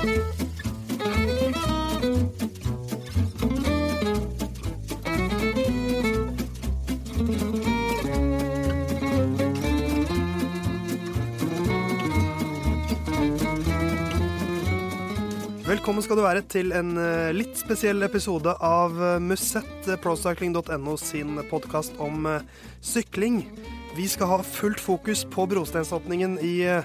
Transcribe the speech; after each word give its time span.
Velkommen 0.00 0.24
skal 16.00 16.16
du 16.16 16.24
være 16.24 16.48
til 16.48 16.72
en 16.72 16.96
eh, 16.96 17.36
litt 17.36 17.60
spesiell 17.60 18.00
episode 18.06 18.54
av 18.64 18.96
eh, 18.96 19.20
Musett, 19.20 19.84
eh, 19.84 20.00
procycling.no 20.00 20.96
sin 20.96 21.36
podkast 21.50 21.92
om 22.00 22.24
sykling. 22.80 23.44
Vi 23.98 24.08
skal 24.08 24.30
ha 24.32 24.40
fullt 24.40 24.80
fokus 24.80 25.26
på 25.28 25.44
brosteinsåpningen 25.52 26.40
i 26.40 26.80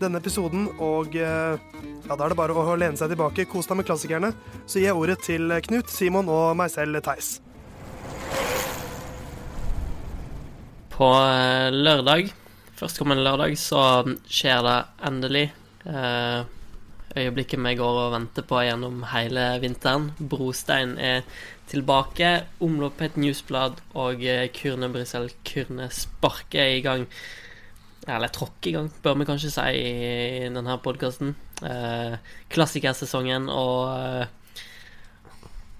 denne 0.00 0.20
episoden, 0.20 0.66
og 0.82 1.14
eh, 1.16 1.58
ja, 2.04 2.14
da 2.14 2.24
er 2.24 2.32
det 2.32 2.38
bare 2.38 2.54
å 2.56 2.76
lene 2.78 2.98
seg 2.98 3.12
tilbake, 3.12 3.46
kos 3.50 3.68
deg 3.70 3.80
med 3.80 3.88
klassikerne. 3.88 4.32
Så 4.66 4.80
gir 4.80 4.90
jeg 4.90 4.98
ordet 4.98 5.18
til 5.24 5.50
eh, 5.50 5.62
Knut, 5.64 5.92
Simon 5.92 6.30
og 6.32 6.54
meg 6.58 6.72
selv, 6.72 7.00
Theis. 7.04 7.38
På 10.94 11.10
eh, 11.18 11.70
lørdag, 11.74 12.32
førstkommende 12.78 13.24
lørdag, 13.26 13.56
så 13.60 14.04
skjer 14.26 14.66
det 14.66 14.80
endelig. 15.10 15.46
Øyeblikket 17.14 17.60
vi 17.60 17.74
går 17.78 17.98
og 18.06 18.14
venter 18.14 18.46
på 18.48 18.62
gjennom 18.64 19.02
hele 19.12 19.42
vinteren. 19.62 20.08
Brostein 20.18 20.96
er 20.98 21.22
tilbake. 21.70 22.30
Omlopp 22.64 23.04
et 23.04 23.18
newsblad, 23.20 23.78
og 23.94 24.24
Kurne 24.56 24.88
Brussel 24.90 25.28
Kurne 25.46 25.90
sparker 25.94 26.72
i 26.78 26.82
gang. 26.82 27.06
Eller 28.04 28.32
tråkk 28.32 28.66
i 28.68 28.74
gang, 28.74 28.90
bør 29.02 29.16
vi 29.20 29.26
kanskje 29.28 29.50
si 29.54 29.68
i 29.80 30.48
denne 30.52 30.76
podkasten. 30.84 31.32
Eh, 31.64 32.16
klassikersesongen 32.52 33.46
og 33.48 33.94
eh, 33.94 34.26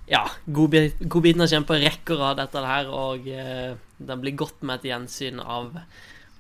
ja, 0.09 0.23
godbit, 0.47 1.01
har 1.01 1.49
kommer 1.49 1.69
på 1.69 1.81
rekke 1.81 2.17
og 2.17 2.23
rad 2.23 2.41
etter 2.45 2.65
det 2.65 2.71
her, 2.71 2.89
og 2.93 3.29
eh, 3.29 3.77
den 3.99 4.23
blir 4.23 4.37
godt 4.37 4.65
med 4.65 4.81
et 4.81 4.91
gjensyn 4.93 5.41
av, 5.41 5.71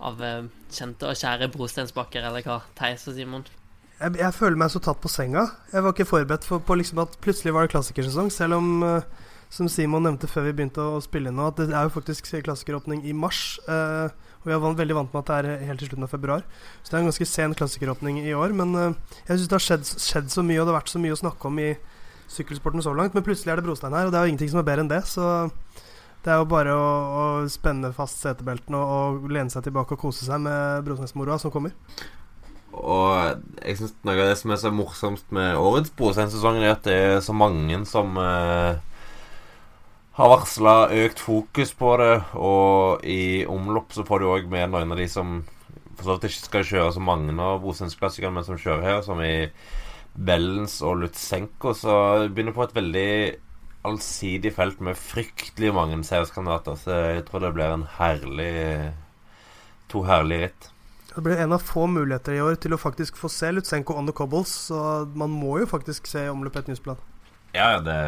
av 0.00 0.24
eh, 0.24 0.48
kjente 0.72 1.08
og 1.10 1.20
kjære 1.20 1.50
brosteinsbakker, 1.52 2.24
eller 2.28 2.44
hva, 2.44 2.62
Theis 2.78 3.06
og 3.08 3.16
Simon? 3.16 3.46
Jeg, 4.00 4.16
jeg 4.20 4.34
føler 4.36 4.58
meg 4.60 4.72
så 4.72 4.82
tatt 4.82 5.00
på 5.00 5.12
senga. 5.12 5.46
Jeg 5.72 5.84
var 5.84 5.94
ikke 5.94 6.08
forberedt 6.08 6.48
for, 6.48 6.64
på 6.64 6.76
liksom 6.80 7.00
at 7.04 7.16
plutselig 7.24 7.54
var 7.54 7.64
det 7.64 7.72
klassikersesong, 7.76 8.32
selv 8.32 8.58
om 8.58 8.84
eh, 8.88 9.08
som 9.54 9.68
Simon 9.70 10.04
nevnte 10.08 10.28
før 10.28 10.48
vi 10.48 10.56
begynte 10.58 10.84
å, 10.84 11.00
spille 11.04 11.32
nå, 11.32 11.52
at 11.52 11.60
det 11.60 11.72
er 11.72 11.86
jo 11.86 11.94
faktisk 11.94 12.32
klassikeråpning 12.44 13.04
i 13.04 13.16
mars. 13.16 13.58
eh, 13.68 14.23
og 14.44 14.50
vi 14.50 14.52
er 14.52 14.78
veldig 14.78 14.96
vant 14.98 15.14
med 15.14 15.22
at 15.22 15.30
det 15.30 15.36
er 15.54 15.66
helt 15.70 15.80
til 15.80 15.88
slutten 15.88 16.04
av 16.04 16.12
februar. 16.12 16.42
Så 16.82 16.90
det 16.90 16.98
er 16.98 17.02
en 17.02 17.08
ganske 17.08 17.28
sen 17.30 17.56
klassikeråpning 17.56 18.18
i 18.20 18.34
år. 18.36 18.52
Men 18.52 18.74
eh, 18.76 18.96
jeg 19.24 19.38
syns 19.38 19.48
det 19.48 19.56
har 19.56 19.64
skjedd, 19.66 19.86
skjedd 20.04 20.28
så 20.34 20.44
mye, 20.44 20.60
og 20.60 20.68
det 20.68 20.74
har 20.74 20.80
vært 20.82 20.92
så 20.92 21.00
mye 21.00 21.16
å 21.16 21.20
snakke 21.22 21.48
om 21.48 21.60
i 21.64 21.70
sykkelsporten 22.34 22.84
så 22.84 22.92
langt. 22.92 23.16
Men 23.16 23.24
plutselig 23.24 23.54
er 23.54 23.62
det 23.62 23.64
brostein 23.64 23.96
her, 23.96 24.10
og 24.10 24.12
det 24.12 24.20
er 24.20 24.26
jo 24.28 24.34
ingenting 24.34 24.52
som 24.52 24.60
er 24.60 24.68
bedre 24.68 24.84
enn 24.84 24.92
det. 24.92 25.00
Så 25.08 25.24
det 26.24 26.34
er 26.34 26.42
jo 26.42 26.50
bare 26.52 26.76
å, 26.76 26.84
å 26.84 27.24
spenne 27.52 27.94
fast 27.96 28.20
setebeltene 28.20 28.80
og, 28.80 29.24
og 29.24 29.32
lene 29.32 29.52
seg 29.52 29.64
tilbake 29.64 29.96
og 29.96 30.04
kose 30.04 30.28
seg 30.28 30.44
med 30.44 30.84
brosteinsmoroa 30.84 31.40
som 31.40 31.52
kommer. 31.54 31.72
Og 32.74 33.40
jeg 33.62 33.78
synes 33.78 33.94
noe 34.04 34.16
av 34.18 34.30
det 34.32 34.38
som 34.40 34.52
er 34.52 34.60
så 34.60 34.72
morsomt 34.74 35.34
med 35.34 35.56
årets 35.56 35.92
Brosteinsesong, 35.94 36.58
er 36.58 36.74
at 36.74 36.86
det 36.86 36.96
er 36.96 37.20
så 37.22 37.34
mange 37.36 37.78
som 37.88 38.18
eh, 38.18 38.80
har 40.14 40.30
varsla 40.30 40.74
økt 41.04 41.22
fokus 41.22 41.72
på 41.78 41.94
det. 42.00 42.14
Og 42.38 43.04
i 43.06 43.44
omlopp 43.50 43.94
så 43.96 44.06
får 44.06 44.22
du 44.22 44.28
òg 44.30 44.50
med 44.50 44.72
noen 44.72 44.94
av 44.94 45.00
de 45.00 45.08
som 45.10 45.40
for 45.94 46.06
så 46.06 46.16
vidt 46.16 46.28
ikke 46.30 46.48
skal 46.48 46.68
kjøre 46.68 46.92
så 46.96 47.02
mange 47.02 47.34
av 47.38 47.62
Brosteinsklassikerne, 47.62 48.34
men 48.34 48.46
som 48.46 48.58
kjører 48.58 48.86
her, 48.88 49.00
som 49.06 49.20
i 49.22 49.48
Bellens 50.14 50.80
og 50.82 51.00
Lutsenko. 51.02 51.74
Så 51.78 51.94
begynner 52.34 52.54
på 52.54 52.66
et 52.66 52.76
veldig 52.76 53.10
allsidig 53.84 54.54
felt 54.56 54.80
med 54.82 54.98
fryktelig 54.98 55.72
mange 55.76 56.00
seierskandidater. 56.06 56.78
Så 56.80 57.00
jeg 57.18 57.26
tror 57.28 57.44
det 57.44 57.54
blir 57.56 57.74
en 57.74 57.88
herlig 57.98 58.52
To 59.92 60.00
herlige 60.08 60.46
ritt. 60.46 60.70
Det 61.14 61.22
blir 61.22 61.38
en 61.38 61.52
av 61.54 61.62
få 61.62 61.84
muligheter 61.86 62.34
i 62.34 62.40
år 62.42 62.56
til 62.58 62.74
å 62.74 62.80
faktisk 62.80 63.18
få 63.20 63.28
se 63.30 63.52
Lutsenko 63.52 63.94
on 63.94 64.08
the 64.08 64.14
cobbles, 64.16 64.50
så 64.70 65.04
man 65.14 65.30
må 65.30 65.60
jo 65.60 65.68
faktisk 65.70 66.08
se 66.10 66.24
Omløp 66.32 66.56
et 66.58 66.70
nyhetsblad. 66.72 67.02
Ja, 67.54 67.76
det 67.84 67.98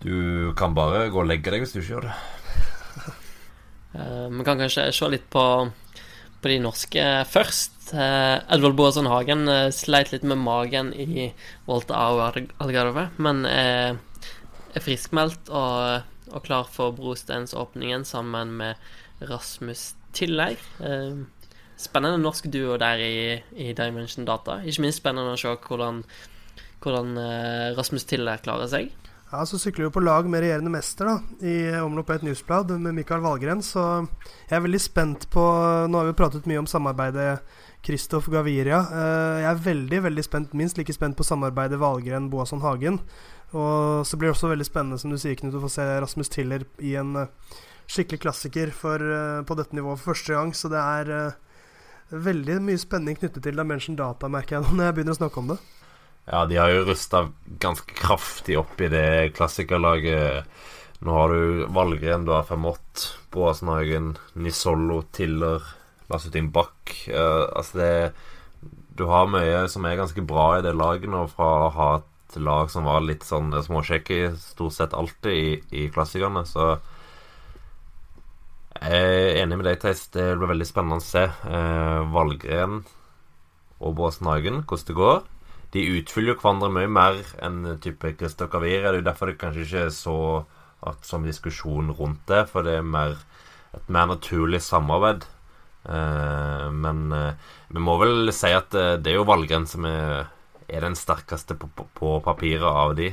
Du 0.00 0.52
kan 0.56 0.72
bare 0.76 1.08
gå 1.12 1.20
og 1.20 1.28
legge 1.28 1.52
deg 1.52 1.60
hvis 1.64 1.74
du 1.74 1.80
ikke 1.82 1.94
gjør 1.96 2.10
det. 2.10 2.18
Eh, 3.90 4.28
Vi 4.30 4.44
kan 4.46 4.54
kanskje 4.60 4.84
se 4.94 5.06
litt 5.10 5.24
på, 5.34 5.40
på 6.38 6.50
de 6.52 6.58
norske 6.62 7.02
først. 7.26 7.88
Eh, 7.90 8.36
Edvald 8.54 8.76
Boasson 8.78 9.08
Hagen 9.10 9.48
eh, 9.50 9.72
sleit 9.74 10.12
litt 10.12 10.22
med 10.22 10.38
magen 10.38 10.92
i 10.94 11.24
Volta 11.66 11.98
Au 11.98 12.20
Algarve, 12.22 13.08
men 13.18 13.42
er, 13.50 13.98
er 14.70 14.84
friskmeldt 14.84 15.50
og, 15.50 16.06
og 16.30 16.46
klar 16.46 16.70
for 16.70 16.94
brosteinsåpningen 16.94 18.06
sammen 18.06 18.54
med 18.62 19.26
Rasmus 19.26 19.96
Tiller. 20.14 20.54
Eh, 20.78 21.26
Spennende 21.80 22.22
norsk 22.22 22.46
duo 22.54 22.78
der 22.78 23.02
i, 23.02 23.20
i 23.58 23.72
Dimension 23.74 24.22
Data. 24.28 24.60
Ikke 24.62 24.86
minst 24.86 25.02
spennende 25.02 25.34
å 25.34 25.40
se 25.40 25.50
hvordan, 25.66 26.04
hvordan 26.84 27.14
Rasmus 27.74 28.06
Tiller 28.06 28.38
klarer 28.46 28.70
seg. 28.70 28.94
Ja, 29.30 29.46
Så 29.46 29.58
sykler 29.62 29.84
vi 29.86 29.90
på 29.94 30.00
lag 30.02 30.26
med 30.26 30.42
regjerende 30.42 30.72
mester 30.74 31.06
da, 31.06 31.16
i 31.46 31.54
Omlopp 31.78 32.10
et 32.10 32.24
newsblad 32.26 32.72
med 32.82 32.96
Mikael 32.96 33.22
Valgren, 33.22 33.60
så 33.62 33.84
jeg 34.48 34.56
er 34.58 34.64
veldig 34.64 34.80
spent 34.82 35.28
på 35.30 35.44
Nå 35.86 36.00
har 36.00 36.08
vi 36.08 36.16
pratet 36.18 36.48
mye 36.50 36.58
om 36.58 36.66
samarbeidet 36.66 37.38
Kristoff 37.86 38.26
Gaviria. 38.32 38.80
Eh, 38.90 39.36
Jeg 39.44 39.50
er 39.52 39.62
veldig 39.68 40.00
veldig 40.08 40.24
spent, 40.26 40.52
minst 40.58 40.76
like 40.78 40.92
spent 40.92 41.16
på 41.16 41.24
samarbeidet 41.24 41.78
Valgren-Boasson 41.80 42.60
Hagen. 42.60 42.98
Og 43.54 44.02
så 44.06 44.18
blir 44.18 44.28
det 44.30 44.34
også 44.36 44.50
veldig 44.50 44.66
spennende, 44.66 44.98
som 44.98 45.10
du 45.14 45.18
sier, 45.18 45.38
Knut, 45.38 45.54
å 45.54 45.62
få 45.62 45.70
se 45.70 45.86
Rasmus 45.86 46.28
Tiller 46.28 46.66
i 46.82 46.96
en 46.98 47.14
eh, 47.22 47.30
skikkelig 47.86 48.20
klassiker 48.26 48.74
for, 48.74 48.98
eh, 48.98 49.42
på 49.46 49.56
dette 49.58 49.78
nivået 49.78 50.02
for 50.02 50.12
første 50.12 50.34
gang. 50.34 50.50
Så 50.52 50.68
det 50.74 50.82
er 50.82 51.36
veldig 52.10 52.58
mye 52.66 52.82
spenning 52.82 53.14
knyttet 53.16 53.46
til 53.46 53.54
Dimension 53.56 53.94
Data, 53.96 54.26
merker 54.28 54.58
jeg 54.58 54.66
nå 54.66 54.74
når 54.74 54.90
jeg 54.90 54.98
begynner 54.98 55.14
å 55.14 55.22
snakke 55.22 55.38
om 55.38 55.54
det. 55.54 55.60
Ja, 56.26 56.44
de 56.46 56.58
har 56.60 56.70
jo 56.70 56.84
rusta 56.86 57.24
ganske 57.62 57.94
kraftig 57.96 58.58
opp 58.60 58.80
i 58.80 58.90
det 58.92 59.32
klassikerlaget. 59.36 60.46
Nå 61.00 61.16
har 61.16 61.32
du 61.32 61.64
Valgren, 61.72 62.26
du 62.26 62.34
har 62.34 62.44
Fermott, 62.48 63.06
Boasenhagen, 63.32 64.12
Nisollo, 64.34 65.00
Tiller, 65.16 65.64
Lassutin 66.12 66.50
Bach. 66.52 66.92
Uh, 67.08 67.48
altså 67.56 67.80
det 67.80 68.12
Du 68.98 69.06
har 69.08 69.30
mye 69.32 69.64
som 69.72 69.86
er 69.88 69.96
ganske 69.96 70.22
bra 70.28 70.58
i 70.58 70.62
det 70.62 70.74
laget 70.76 71.08
nå, 71.08 71.24
fra 71.32 71.48
å 71.64 71.72
ha 71.72 71.90
et 71.98 72.36
lag 72.36 72.68
som 72.70 72.84
var 72.84 73.00
litt 73.00 73.24
sånn 73.24 73.48
småsjekke 73.64 74.34
stort 74.38 74.76
sett 74.76 74.94
alltid 74.94 75.32
i, 75.32 75.54
i 75.72 75.86
klassikerne, 75.90 76.44
så 76.46 76.74
jeg 78.80 79.00
er 79.00 79.42
enig 79.42 79.58
med 79.60 79.66
deg, 79.68 79.80
Theis. 79.82 80.06
Det 80.14 80.22
blir 80.38 80.48
veldig 80.54 80.66
spennende 80.68 81.02
å 81.02 81.04
se. 81.04 81.26
Eh, 81.26 81.98
Valgren 82.14 82.78
og 83.80 83.96
Båsen-Hagen, 83.98 84.62
hvordan 84.64 84.88
det 84.88 84.96
går. 84.96 85.18
De 85.74 85.84
utfyller 86.00 86.34
jo 86.34 86.40
hverandre 86.40 86.70
mye 86.74 86.90
mer 86.90 87.20
enn 87.44 87.76
type 87.82 88.14
Christer 88.18 88.50
Kavir. 88.50 88.82
Det 88.82 88.90
er 88.90 88.98
jo 88.98 89.06
derfor 89.06 89.30
det 89.30 89.38
kanskje 89.38 89.66
ikke 89.66 89.84
er 89.86 89.92
så 89.94 90.16
at, 90.86 91.04
som 91.06 91.26
diskusjon 91.26 91.92
rundt 91.94 92.24
det, 92.30 92.46
for 92.50 92.66
det 92.66 92.78
er 92.80 92.86
mer, 92.86 93.18
et 93.76 93.92
mer 93.92 94.08
naturlig 94.10 94.62
samarbeid. 94.64 95.26
Eh, 95.84 96.66
men 96.72 97.06
eh, 97.16 97.48
vi 97.70 97.82
må 97.82 97.96
vel 98.00 98.32
si 98.36 98.52
at 98.52 98.74
eh, 98.76 98.96
det 99.00 99.14
er 99.14 99.20
jo 99.20 99.28
Valgren 99.28 99.66
som 99.68 99.86
er, 99.88 100.28
er 100.68 100.84
den 100.84 100.98
sterkeste 100.98 101.56
på, 101.60 101.70
på, 101.96 102.14
papiret 102.24 102.66
av 102.66 102.96
de. 102.98 103.12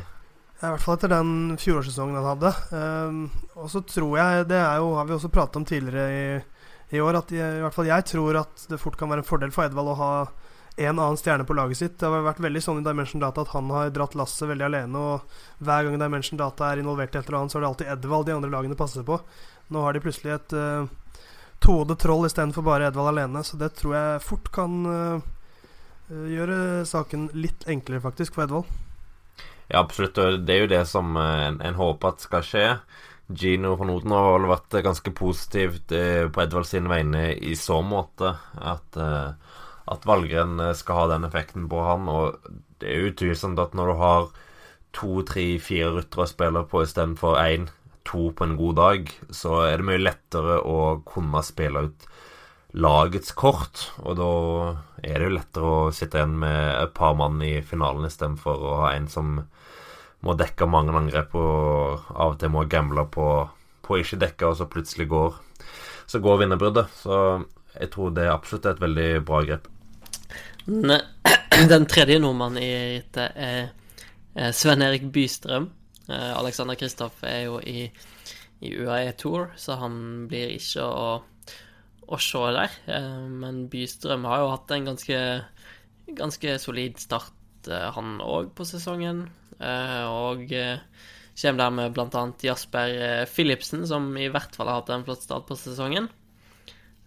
Ja, 0.58 0.72
I 0.72 0.74
hvert 0.74 0.84
fall 0.84 0.98
etter 0.98 1.14
den 1.14 1.32
fjorårssesongen 1.62 2.18
han 2.18 2.30
hadde. 2.34 2.54
Eh, 2.80 3.56
og 3.62 3.72
så 3.72 3.84
tror 3.88 4.18
jeg, 4.20 4.50
det 4.52 4.64
jo, 4.82 4.94
har 4.98 5.08
vi 5.08 5.18
også 5.20 5.34
pratet 5.34 5.62
om 5.62 5.68
tidligere 5.68 6.10
i, 6.10 6.28
i 6.98 7.04
år, 7.04 7.22
at 7.22 7.32
jeg, 7.36 7.60
i 7.60 7.64
hvert 7.66 7.76
fall 7.76 7.92
jeg 7.92 8.10
tror 8.16 8.44
at 8.44 8.68
det 8.72 8.82
fort 8.82 8.98
kan 9.00 9.12
være 9.12 9.26
en 9.26 9.30
fordel 9.30 9.54
for 9.54 9.68
Edvald 9.68 9.94
å 9.94 10.00
ha 10.02 10.12
en 10.78 11.00
annen 11.00 11.18
stjerne 11.18 11.46
på 11.48 11.56
laget 11.58 11.80
sitt. 11.80 11.98
Det 12.00 12.06
har 12.08 12.26
vært 12.26 12.42
veldig 12.44 12.62
sånn 12.64 12.82
i 12.82 12.86
Dimension 12.86 13.22
Data 13.24 13.44
at 13.44 13.54
han 13.56 13.70
har 13.74 13.94
dratt 13.96 14.18
lasset 14.20 14.50
veldig 14.50 14.68
alene. 14.68 15.02
Og 15.02 15.64
hver 15.66 15.88
gang 15.88 15.98
Dimension 16.02 16.40
Data 16.40 16.70
er 16.70 16.82
involvert 16.84 17.16
i 17.16 17.22
et 17.22 17.30
eller 17.30 17.42
annet, 17.42 17.54
så 17.54 17.60
er 17.60 17.66
det 17.66 17.72
alltid 17.72 17.94
Edvald 17.96 18.30
de 18.30 18.36
andre 18.38 18.52
lagene 18.54 18.80
passer 18.80 19.06
på. 19.08 19.20
Nå 19.74 19.84
har 19.84 19.96
de 19.96 20.04
plutselig 20.04 20.36
et 20.36 20.58
uh, 20.58 21.24
tohodet 21.64 21.98
troll 22.04 22.28
istedenfor 22.30 22.66
bare 22.68 22.92
Edvald 22.92 23.12
alene, 23.16 23.42
så 23.44 23.60
det 23.60 23.74
tror 23.80 23.98
jeg 23.98 24.26
fort 24.28 24.52
kan 24.56 24.78
uh, 24.88 25.26
gjøre 26.08 26.86
saken 26.88 27.32
litt 27.36 27.66
enklere, 27.68 28.04
faktisk, 28.04 28.38
for 28.38 28.46
Edvald. 28.46 28.70
Ja, 29.68 29.82
absolutt. 29.82 30.18
Og 30.18 30.40
det 30.48 30.56
er 30.56 30.64
jo 30.64 30.72
det 30.72 30.86
som 30.88 31.18
eh, 31.20 31.44
en, 31.50 31.60
en 31.62 31.80
håper 31.80 32.14
at 32.14 32.24
skal 32.24 32.46
skje. 32.46 32.66
Gino 33.28 33.74
von 33.76 33.92
Oden 33.92 34.14
har 34.16 34.30
vel 34.38 34.48
vært 34.48 34.78
ganske 34.86 35.12
positivt 35.16 35.92
eh, 35.92 36.30
på 36.32 36.44
Edvald 36.44 36.70
sine 36.70 36.92
vegne 36.92 37.34
i 37.36 37.56
så 37.60 37.82
måte. 37.84 38.38
At, 38.56 38.96
eh, 38.96 39.34
at 39.88 40.06
Valgren 40.08 40.60
skal 40.76 41.02
ha 41.02 41.08
den 41.14 41.28
effekten 41.28 41.68
på 41.72 41.82
han. 41.86 42.08
Og 42.12 42.38
det 42.82 42.92
er 42.92 43.10
utvilsomt 43.10 43.60
at 43.62 43.76
når 43.78 43.92
du 43.92 43.96
har 44.02 44.30
to, 44.98 45.22
tre, 45.28 45.48
fire 45.62 45.94
ryttere 45.98 46.26
å 46.26 46.30
spille 46.30 46.64
på 46.70 46.84
istedenfor 46.86 47.40
én, 47.42 47.70
to 48.08 48.30
på 48.32 48.46
en 48.46 48.56
god 48.56 48.78
dag, 48.80 49.10
så 49.36 49.66
er 49.68 49.80
det 49.80 49.88
mye 49.90 50.00
lettere 50.00 50.62
å 50.64 51.02
kunne 51.08 51.42
spille 51.44 51.88
ut 51.90 52.06
lagets 52.78 53.34
kort. 53.36 53.90
Og 54.04 54.16
da 54.20 54.32
er 55.04 55.20
det 55.20 55.28
jo 55.28 55.36
lettere 55.36 55.74
å 55.74 55.92
sitte 55.96 56.20
igjen 56.20 56.38
med 56.40 56.62
et 56.78 56.94
par 56.96 57.18
mann 57.20 57.42
i 57.44 57.58
finalen 57.66 58.08
istedenfor 58.08 58.64
å 58.64 58.78
ha 58.84 58.94
en 58.94 59.10
som 59.12 59.42
må 60.26 60.34
dekke 60.40 60.70
mange 60.70 60.96
angrep 60.98 61.36
og 61.38 62.08
av 62.16 62.34
og 62.34 62.40
til 62.42 62.54
må 62.54 62.64
gamble 62.72 63.04
på, 63.14 63.28
på 63.86 64.00
ikke 64.02 64.22
dekke, 64.24 64.50
og 64.50 64.58
så 64.60 64.70
plutselig 64.72 65.10
går 65.12 65.38
så 66.08 66.20
går 66.24 66.44
vinnerbruddet. 66.44 66.94
Så 66.96 67.44
jeg 67.76 67.92
tror 67.94 68.14
det 68.16 68.26
er 68.26 68.36
absolutt 68.36 68.70
et 68.72 68.82
veldig 68.82 69.10
bra 69.28 69.44
grep. 69.46 69.68
Den 71.72 71.86
tredje 71.88 72.20
nordmannen 72.20 72.60
i 72.60 72.72
rittet 72.98 73.38
er 73.40 74.52
Sven 74.52 74.84
Erik 74.84 75.06
Bystrøm. 75.16 75.70
Eh, 76.08 76.34
Alexander 76.36 76.76
Kristoff 76.76 77.24
er 77.24 77.46
jo 77.46 77.62
i, 77.64 77.86
i 78.64 78.72
UAE 78.76 79.14
Tour, 79.20 79.54
så 79.60 79.78
han 79.80 80.28
blir 80.28 80.52
ikke 80.58 80.84
å, 80.84 81.08
å 82.08 82.20
se 82.20 82.44
der. 82.56 82.76
Eh, 82.92 83.24
men 83.32 83.66
Bystrøm 83.72 84.28
har 84.28 84.44
jo 84.44 84.52
hatt 84.54 84.76
en 84.76 84.90
ganske, 84.92 85.22
ganske 86.20 86.58
solid 86.64 87.00
start, 87.00 87.72
eh, 87.72 87.88
han 87.96 88.20
òg, 88.24 88.52
på 88.58 88.68
sesongen. 88.68 89.24
Og 89.58 90.44
kommer 90.52 91.64
der 91.64 91.72
med 91.74 91.96
bl.a. 91.96 92.24
Jasper 92.44 93.24
Philipsen, 93.32 93.88
som 93.90 94.12
i 94.20 94.28
hvert 94.30 94.54
fall 94.54 94.70
har 94.70 94.84
hatt 94.84 94.92
en 94.94 95.08
flott 95.08 95.24
start 95.24 95.48
på 95.50 95.58
sesongen. 95.58 96.12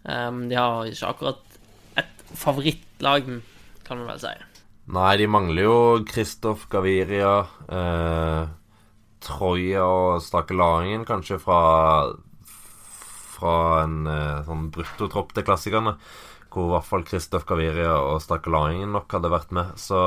De 0.02 0.56
har 0.56 0.88
ikke 0.90 1.12
akkurat 1.12 1.49
favorittlag, 2.38 3.28
kan 3.86 4.00
man 4.00 4.12
vel 4.12 4.22
si. 4.22 4.32
Nei, 4.90 5.12
de 5.20 5.28
mangler 5.30 5.66
jo 5.66 5.76
Kristoff 6.08 6.66
Gaviria, 6.72 7.34
eh, 7.70 8.48
Troja 9.20 9.84
og 9.84 10.24
Stakelaringen, 10.24 11.04
kanskje 11.06 11.38
fra 11.42 11.60
fra 13.40 13.84
en 13.84 14.04
eh, 14.10 14.42
sånn 14.46 14.68
bruttotropp 14.74 15.34
til 15.36 15.46
klassikerne. 15.46 15.96
Hvor 16.50 16.66
i 16.66 16.72
hvert 16.74 16.88
fall 16.88 17.06
Kristoff 17.06 17.46
Gaviria 17.48 17.94
og 18.02 18.20
Stakelaringen 18.24 18.92
nok 18.96 19.12
hadde 19.14 19.30
vært 19.32 19.54
med. 19.54 19.76
Så 19.78 20.00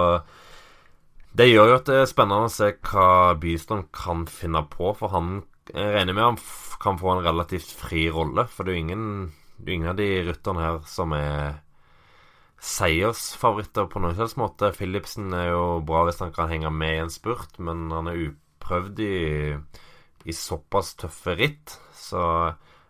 det 1.33 1.49
gjør 1.49 1.71
jo 1.71 1.77
at 1.79 1.87
det 1.89 2.01
er 2.01 2.09
spennende 2.11 2.49
å 2.49 2.53
se 2.53 2.73
hva 2.83 3.33
Bystrøm 3.39 3.87
kan 3.95 4.27
finne 4.29 4.65
på. 4.69 4.91
For 4.99 5.13
han 5.15 5.39
jeg 5.71 5.93
regner 5.95 6.17
med 6.17 6.25
han 6.25 6.41
kan 6.83 6.99
få 6.99 7.13
en 7.13 7.23
relativt 7.23 7.71
fri 7.71 8.09
rolle. 8.11 8.45
For 8.51 8.65
det 8.65 8.73
er 8.73 8.77
jo 8.77 8.83
ingen, 8.83 9.05
ingen 9.63 9.93
av 9.93 9.99
de 9.99 10.09
rytterne 10.27 10.65
her 10.65 10.81
som 10.89 11.15
er 11.15 11.61
seiersfavoritter 12.63 13.89
på 13.91 13.99
noen 13.99 14.15
slags 14.15 14.37
måte. 14.39 14.71
Philipsen 14.75 15.33
er 15.35 15.49
jo 15.51 15.63
bra 15.85 16.05
hvis 16.07 16.21
han 16.23 16.31
kan 16.35 16.51
henge 16.51 16.71
med 16.71 16.95
i 16.95 17.01
en 17.03 17.11
spurt, 17.11 17.57
men 17.59 17.89
han 17.91 18.07
er 18.07 18.21
uprøvd 18.29 19.01
i, 19.03 19.17
i 20.23 20.35
såpass 20.37 20.93
tøffe 21.01 21.35
ritt. 21.39 21.75
Så 21.97 22.21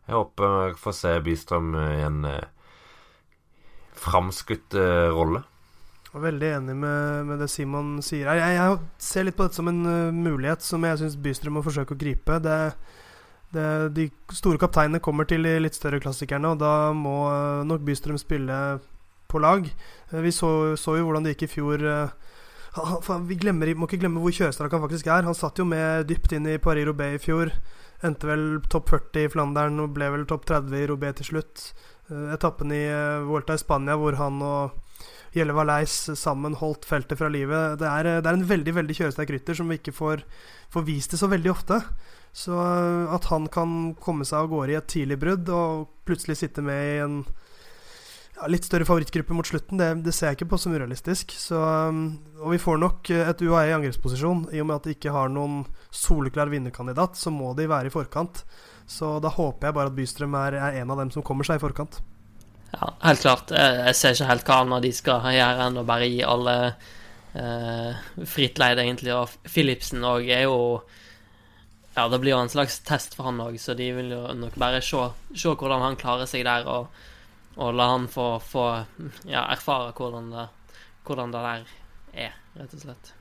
jeg 0.06 0.18
håper 0.18 0.60
jeg 0.68 0.78
får 0.84 0.98
se 1.00 1.16
Bystrøm 1.25 1.74
i 1.80 2.04
en 2.06 2.22
eh, 2.30 2.70
framskutt 4.04 4.78
eh, 4.78 5.10
rolle. 5.16 5.42
Veldig 6.14 6.50
enig 6.60 6.75
med, 6.78 7.25
med, 7.25 7.40
det 7.42 7.50
Simon 7.50 7.96
sier. 8.06 8.28
Jeg, 8.38 8.58
jeg, 8.60 8.81
ser 9.02 9.25
litt 9.25 9.38
på 9.38 9.48
dette 9.48 9.58
som 9.58 9.70
en 9.72 9.80
uh, 9.88 10.14
mulighet 10.14 10.62
som 10.62 10.84
jeg 10.86 11.00
syns 11.02 11.16
Bystrøm 11.18 11.58
må 11.58 11.64
forsøke 11.66 11.96
å 11.96 11.98
gripe. 11.98 12.36
Det, 12.44 12.58
det, 13.56 13.70
de 13.98 14.06
store 14.30 14.62
kapteinene 14.62 15.02
kommer 15.02 15.25
til 15.25 15.42
de 15.48 15.56
litt 15.64 15.74
større 15.74 15.98
klassikerne, 16.04 16.52
og 16.54 16.62
da 16.62 16.92
må 16.94 17.16
uh, 17.31 17.64
nok 17.66 17.81
Bystrøm 17.88 18.22
spille 18.22 18.60
på 19.34 19.42
lag. 19.44 19.70
Uh, 20.14 20.20
vi 20.24 20.34
så, 20.36 20.50
så, 20.80 20.98
jo 21.00 21.08
hvordan 21.08 21.26
det 21.26 21.36
gikk 21.36 21.48
i 21.48 21.54
fjor. 21.58 21.88
vi 23.30 23.38
glemmer, 23.38 23.74
må 23.76 23.90
ikke 23.90 24.02
glemme 24.02 24.22
hvor 24.22 24.34
kjøresterk 24.34 24.74
han 24.74 24.86
faktisk 24.86 25.10
er. 25.10 25.26
Han 25.28 25.38
satt 25.38 25.60
jo 25.62 25.66
med 25.68 26.08
dypt 26.10 26.34
inn 26.34 26.48
i 26.50 26.60
Paris-Roubais 26.62 27.18
i 27.18 27.24
fjor. 27.24 27.54
Endte 28.04 28.28
vel 28.28 28.46
topp 28.70 28.90
40 28.92 29.26
i 29.26 29.32
Flandern 29.32 29.82
og 29.84 29.94
ble 29.96 30.10
vel 30.12 30.26
topp 30.30 30.48
30 30.50 30.80
i 30.80 30.88
Roubais 30.90 31.20
til 31.20 31.34
slutt. 31.34 31.74
etappen 32.34 32.72
i 32.76 32.84
Volta 33.24 33.56
i 33.56 33.62
Spania 33.62 33.96
hvor 33.96 34.18
han 34.20 34.42
og 34.44 34.80
Gjelle 35.34 35.54
Valais 35.58 35.94
sammen 36.20 36.54
holdt 36.60 36.86
feltet 36.86 37.18
fra 37.18 37.30
livet. 37.32 37.80
Det 37.82 37.90
er, 37.90 38.10
det 38.22 38.30
er 38.30 38.38
en 38.38 38.50
veldig 38.50 38.76
veldig 38.78 38.98
kjøresterk 39.00 39.34
rytter 39.34 39.58
som 39.58 39.72
vi 39.72 39.80
ikke 39.80 39.96
får, 39.96 40.22
får, 40.74 40.86
vist 40.86 41.14
det 41.14 41.22
så 41.22 41.30
veldig 41.32 41.52
ofte. 41.54 41.80
Så 42.34 42.58
at 43.14 43.30
han 43.32 43.48
kan 43.54 43.94
komme 44.02 44.28
seg 44.30 44.44
av 44.44 44.52
gårde 44.54 44.76
i 44.76 44.78
et 44.78 44.92
tidlig 44.94 45.18
brudd 45.22 45.50
og 45.54 45.88
plutselig 46.06 46.38
sitte 46.40 46.66
med 46.66 46.84
i 46.86 47.02
en 47.02 47.18
ja, 48.36 48.48
litt 48.50 48.66
større 48.66 48.88
favorittgruppe 48.88 49.36
mot 49.38 49.48
slutten, 49.48 49.80
det, 49.82 49.90
det, 50.06 50.14
ser 50.16 50.32
jeg 50.32 50.40
ikke 50.40 50.52
på 50.54 50.60
som 50.62 50.74
urealistisk. 50.74 51.36
Så, 51.38 51.60
og 52.42 52.54
vi 52.54 52.62
får 52.62 52.82
nok 52.82 53.14
et 53.16 53.44
UAE 53.46 53.68
i 53.70 53.76
angrepsposisjon. 53.78 54.48
I 54.54 54.64
og 54.64 54.70
med 54.70 54.80
at 54.80 54.88
de 54.88 54.96
ikke 54.98 55.14
har 55.14 55.32
noen 55.32 55.64
soleklar 55.94 56.52
vinnerkandidat, 56.54 57.20
så 57.20 57.34
må 57.34 57.54
de 57.58 57.70
være 57.70 57.92
i 57.92 57.94
forkant. 57.94 58.44
Så 58.90 59.16
da 59.24 59.32
håper 59.32 59.70
jeg 59.70 59.78
bare 59.78 59.92
at 59.92 59.96
Bystrøm 59.98 60.36
er, 60.40 60.58
er 60.60 60.82
en 60.82 60.92
av 60.92 61.00
dem 61.00 61.14
som 61.14 61.26
kommer 61.26 61.48
seg 61.48 61.62
i 61.62 61.64
forkant. 61.64 62.02
Ja, 62.74 62.90
helt 63.06 63.22
klart. 63.22 63.54
Jeg 63.54 63.96
ser 63.98 64.16
ikke 64.16 64.30
helt 64.32 64.50
hva 64.50 64.60
annet 64.64 64.86
de 64.88 64.92
skal 64.98 65.30
gjøre 65.36 65.68
enn 65.68 65.80
å 65.80 65.86
bare 65.88 66.10
gi 66.10 66.24
alle 66.26 66.58
eh, 67.38 68.04
fritt 68.30 68.60
leid, 68.62 68.82
egentlig. 68.82 69.14
Og 69.14 69.32
Philipsen 69.46 70.04
òg 70.08 70.30
er 70.34 70.48
jo 70.48 70.60
Ja, 71.94 72.08
det 72.10 72.18
blir 72.24 72.34
jo 72.34 72.42
en 72.42 72.50
slags 72.50 72.80
test 72.82 73.14
for 73.14 73.30
han 73.30 73.42
òg, 73.44 73.60
så 73.62 73.76
de 73.78 73.92
vil 73.94 74.16
jo 74.16 74.24
nok 74.34 74.56
bare 74.58 74.82
se, 74.82 74.98
se, 75.36 75.52
hvordan 75.54 75.84
han 75.84 76.00
klarer 76.00 76.26
seg 76.26 76.48
der, 76.48 76.66
og, 76.66 76.88
og 77.56 77.74
la 77.78 77.90
han 77.92 78.08
få, 78.10 78.38
få 78.42 78.68
ja, 79.30 79.46
erfare 79.54 79.94
hvordan 79.98 80.32
det, 80.34 80.48
hvordan 81.06 81.34
det 81.34 81.44
der 81.44 81.68
er, 82.26 82.40
rett 82.58 82.74
og 82.78 82.86
slett. 82.86 83.14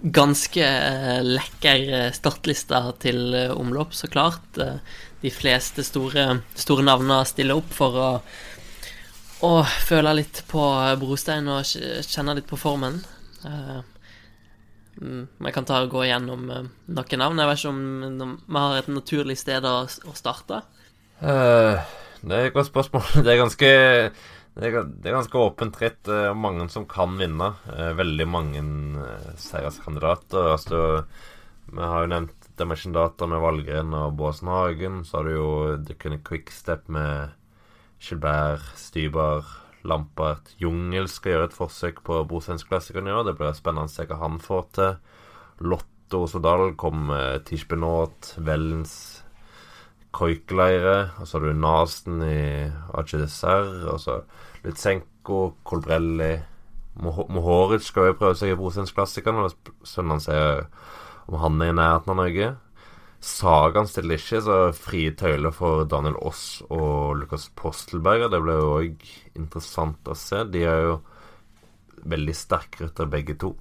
Ganske 0.00 0.64
eh, 0.64 1.20
lekker 1.26 1.90
eh, 1.98 2.12
startliste 2.16 2.80
til 3.02 3.34
eh, 3.36 3.52
omlopp, 3.52 3.92
så 3.92 4.08
klart 4.08 4.56
de 5.20 5.32
fleste 5.34 5.84
store, 5.84 6.40
store 6.56 6.86
navnene 6.86 7.20
stiller 7.28 7.60
opp 7.60 7.74
for 7.76 8.00
å, 8.00 8.10
å 9.44 9.54
føle 9.84 10.16
litt 10.16 10.40
på 10.48 10.64
brostein 11.02 11.50
og 11.52 11.68
kjenne 11.68 12.38
litt 12.38 12.48
på 12.48 12.56
formen. 12.60 13.02
Uh, 15.00 15.24
jeg 15.46 15.54
kan 15.56 15.66
ta 15.68 15.80
og 15.84 15.94
gå 15.94 16.04
igjennom 16.06 16.44
uh, 16.50 16.66
noen 16.92 17.22
navn. 17.22 17.40
Jeg 17.40 17.50
vet 17.50 17.62
ikke 17.62 17.72
om 17.72 18.36
vi 18.44 18.64
har 18.64 18.76
et 18.78 18.92
naturlig 18.92 19.38
sted 19.40 19.66
å, 19.68 19.76
å 19.86 20.16
starte? 20.18 20.62
Uh, 21.20 21.80
det 22.20 22.36
er 22.36 22.50
et 22.50 22.56
godt 22.56 22.70
spørsmål. 22.70 23.08
Det 23.24 23.32
er 23.32 23.42
ganske 23.42 23.72
det 24.60 24.66
er, 24.66 24.82
det 24.82 25.08
er 25.08 25.14
ganske 25.14 25.40
åpent 25.40 25.76
ritt. 25.80 26.02
Uh, 26.10 26.34
mange 26.36 26.66
som 26.72 26.84
kan 26.90 27.14
vinne. 27.20 27.52
veldig 27.96 28.26
mange 28.28 28.64
seierskandidater. 29.40 30.50
Altså, 30.56 30.80
vi 31.70 31.80
har 31.80 32.04
jo 32.04 32.12
nevnt 32.12 32.50
Dimension 32.60 32.92
Data 32.92 33.28
med 33.30 33.40
Valgren 33.40 33.94
og 33.96 34.18
Båsenhagen. 34.18 35.04
Så 35.06 35.20
har 35.20 35.28
du 35.28 35.32
jo 35.36 35.50
The 35.86 35.96
Quickstep 35.96 36.90
med 36.92 37.30
Gilbert, 38.00 38.64
Stybar, 38.76 39.46
Lampert. 39.88 40.52
Jungel 40.60 41.08
skal 41.08 41.34
gjøre 41.34 41.48
et 41.50 41.56
forsøk 41.56 42.02
på 42.06 42.20
Brosens-klassikeren 42.28 43.08
i 43.08 43.14
år. 43.14 43.24
Det 43.28 43.36
blir 43.38 43.56
spennende 43.56 43.88
å 43.88 43.92
se 43.92 44.06
hva 44.08 44.20
han 44.20 44.38
får 44.42 44.68
til. 44.76 44.94
Lotto 45.72 46.24
Osodal 46.26 46.74
kom 46.80 47.06
med 47.10 47.46
Tischbenot, 47.48 48.34
Vellens 48.44 48.94
Koikeleire. 50.16 51.10
Og 51.20 51.28
så 51.28 51.38
har 51.38 51.46
du 51.46 51.64
Nasten 51.64 52.22
i 52.26 52.68
ACDSR. 53.00 53.70
Og 53.94 54.00
så 54.02 54.20
Lutsenko, 54.64 55.42
Kolbrelli 55.64 56.34
Mohoric 57.00 57.86
skal 57.86 58.10
jo 58.10 58.18
prøve 58.18 58.36
seg 58.36 58.52
i 58.52 58.58
Bosensklassikeren. 58.58 59.48
Sønnen 59.86 60.16
hans 60.18 60.28
er 60.28 60.66
om 61.30 61.38
han 61.40 61.60
er 61.62 61.70
i 61.70 61.76
nærheten 61.78 62.12
av 62.12 62.18
Norge. 62.18 62.50
Sagaen 63.20 63.88
stiller 63.88 64.16
ikke, 64.16 64.40
så 64.40 64.58
frie 64.72 65.12
tøyler 65.12 65.52
for 65.52 65.84
Daniel 65.84 66.16
Aas 66.24 66.62
og 66.72 67.18
Lukas 67.20 67.50
Postelberger. 67.52 68.30
Det 68.32 68.40
ble 68.40 68.54
jo 68.56 68.70
òg 68.78 69.10
interessant 69.36 70.08
å 70.08 70.16
se. 70.16 70.40
De 70.48 70.64
er 70.64 70.86
jo 70.86 70.94
veldig 72.08 72.36
sterke 72.36 72.86
ryttere, 72.86 73.12
begge 73.12 73.36
to. 73.42 73.52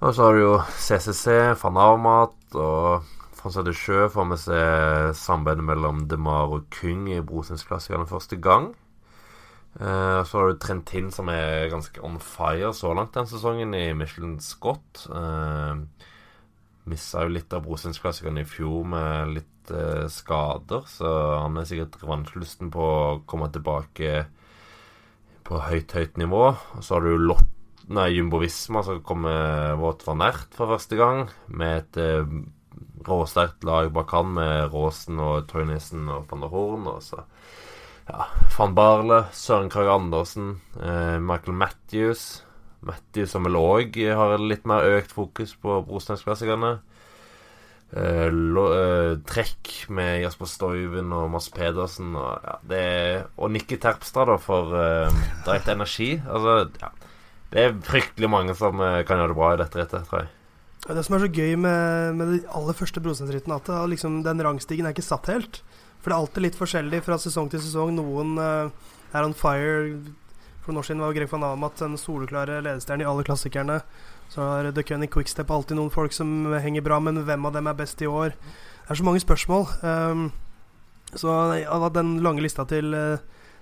Og 0.00 0.14
så 0.14 0.24
har 0.24 0.36
du 0.36 0.40
jo 0.40 0.54
CCC, 0.80 1.52
van 1.60 1.76
og 1.84 3.04
Francois 3.44 3.66
de 3.66 3.74
Sjø 3.76 4.08
får 4.08 4.26
med 4.30 4.40
se 4.40 4.62
samarbeidet 5.20 5.66
mellom 5.68 6.06
DeMar 6.08 6.48
og 6.48 6.64
Kung 6.72 7.10
i 7.12 7.20
Brosens-klassikerne 7.20 8.08
første 8.08 8.40
gang. 8.40 8.70
Uh, 9.74 10.22
så 10.24 10.38
har 10.38 10.48
du 10.48 10.58
Trentin, 10.62 11.10
som 11.12 11.28
er 11.28 11.68
ganske 11.68 12.00
on 12.00 12.16
fire 12.22 12.72
så 12.72 12.94
langt 12.96 13.12
den 13.18 13.28
sesongen, 13.28 13.74
i 13.76 13.92
Michelin 13.92 14.38
Scott. 14.40 15.04
Uh, 15.10 15.84
Missa 16.90 17.24
jo 17.24 17.32
litt 17.32 17.52
av 17.56 17.64
Brosens-klassikeren 17.64 18.42
i 18.42 18.48
fjor 18.48 18.84
med 18.88 19.34
litt 19.38 19.72
eh, 19.72 20.04
skader, 20.12 20.84
så 20.90 21.10
han 21.40 21.56
er 21.56 21.68
sikkert 21.68 21.96
revansjelysten 22.02 22.72
på 22.74 22.84
å 22.84 23.20
komme 23.28 23.48
tilbake 23.54 24.26
på 25.44 25.60
høyt, 25.64 25.94
høyt 25.96 26.20
nivå. 26.20 26.44
Og 26.52 26.84
så 26.84 26.98
har 26.98 27.06
du 27.06 27.24
Lott, 27.24 27.48
nei, 27.88 28.10
Jumbo 28.12 28.42
Visma 28.42 28.84
som 28.84 29.00
kommer 29.04 29.78
Våt 29.80 30.04
van 30.04 30.24
Ert 30.28 30.52
for 30.56 30.74
første 30.74 31.00
gang, 31.00 31.26
med 31.48 31.80
et 31.80 32.00
eh, 32.04 32.36
råsterkt 33.08 33.64
lag 33.64 33.90
bak 33.92 34.12
han 34.16 34.34
med 34.36 34.72
Råsen 34.72 35.20
og 35.20 35.48
Toynissen 35.48 36.08
og 36.12 36.28
van 36.28 36.44
der 36.44 36.52
Horn. 36.52 36.88
Og 36.92 37.00
så 37.04 37.24
ja, 38.10 38.28
van 38.58 38.76
Barle, 38.76 39.24
Søren 39.32 39.72
Krag 39.72 39.88
Andersen, 39.88 40.58
eh, 40.76 41.16
Michael 41.16 41.56
Matthews 41.64 42.43
Matthew 42.86 43.28
som 43.30 43.46
vel 43.46 43.58
òg 43.58 43.96
har 44.18 44.36
litt 44.40 44.66
mer 44.68 44.86
økt 44.98 45.14
fokus 45.14 45.54
på 45.60 45.80
Brosteinsklassikerne. 45.88 46.76
Uh, 47.94 48.26
eh, 48.26 49.12
trekk 49.28 49.70
med 49.94 50.24
Jasper 50.24 50.48
Stoiven 50.50 51.12
og 51.14 51.28
Mads 51.30 51.46
Pedersen 51.54 52.16
og, 52.18 52.42
ja, 52.42 52.54
det, 52.66 52.86
og 53.38 53.52
Nikki 53.54 53.78
Terpstra, 53.78 54.24
da, 54.32 54.34
for 54.42 54.74
uh, 54.74 55.20
direkte 55.46 55.76
energi. 55.76 56.08
Altså, 56.26 56.56
ja, 56.80 56.90
det 57.54 57.62
er 57.62 57.76
fryktelig 57.86 58.30
mange 58.30 58.56
som 58.58 58.80
eh, 58.82 59.04
kan 59.06 59.20
gjøre 59.20 59.30
det 59.30 59.38
bra 59.38 59.52
i 59.54 59.60
dette 59.60 59.78
rittet, 59.78 60.08
tror 60.08 60.24
jeg. 60.24 60.32
Det 60.84 61.04
som 61.06 61.14
er 61.16 61.22
så 61.22 61.30
gøy 61.30 61.54
med, 61.56 62.16
med 62.18 62.32
de 62.32 62.40
aller 62.58 62.76
første 62.76 63.00
brostensrittene, 63.00 63.60
at 63.60 63.70
liksom, 63.88 64.18
den 64.26 64.42
rangstigen 64.42 64.88
er 64.88 64.96
ikke 64.96 65.06
satt 65.06 65.30
helt. 65.30 65.62
For 66.02 66.10
det 66.10 66.16
er 66.16 66.24
alltid 66.24 66.44
litt 66.44 66.58
forskjellig 66.58 67.00
fra 67.06 67.16
sesong 67.20 67.46
til 67.52 67.62
sesong. 67.62 67.94
Noen 67.96 68.34
eh, 68.42 68.90
er 69.14 69.24
on 69.24 69.36
fire. 69.38 69.94
For 70.64 70.72
noen 70.72 70.80
år 70.80 70.86
siden 70.88 71.02
var 71.04 71.12
Greg 71.12 71.28
van 71.28 71.44
Amat 71.44 71.76
den 71.82 71.98
soleklare 72.00 72.62
ledestjernen 72.64 73.04
i 73.04 73.08
alle 73.08 73.24
klassikerne. 73.26 73.82
Så 74.32 74.40
har 74.40 74.70
The 74.72 74.82
Cunning 74.82 75.10
Quickstep 75.12 75.50
alltid 75.52 75.76
noen 75.76 75.92
folk 75.92 76.14
som 76.16 76.48
henger 76.56 76.84
bra, 76.86 76.96
men 77.04 77.20
hvem 77.26 77.44
av 77.44 77.52
dem 77.52 77.68
er 77.68 77.76
best 77.76 78.00
i 78.00 78.08
år? 78.08 78.32
Det 78.32 78.94
er 78.94 79.00
så 79.00 79.04
mange 79.04 79.20
spørsmål. 79.20 79.66
Um, 79.84 80.24
så 81.14 81.30
av 81.68 81.86
den 81.92 82.16
lange 82.24 82.42
lista 82.42 82.64
til, 82.64 82.94
eh, 82.96 83.20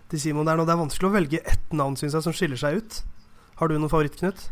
til 0.08 0.20
Simon 0.20 0.46
der 0.46 0.56
nå, 0.56 0.64
det 0.64 0.72
er 0.76 0.80
vanskelig 0.84 1.10
å 1.10 1.14
velge 1.16 1.42
ett 1.42 1.74
navn, 1.74 1.98
syns 1.98 2.14
jeg, 2.14 2.24
som 2.24 2.32
skiller 2.36 2.60
seg 2.60 2.78
ut. 2.78 3.02
Har 3.58 3.68
du 3.68 3.76
noen 3.76 3.90
favoritt, 3.90 4.16
Knut? 4.16 4.46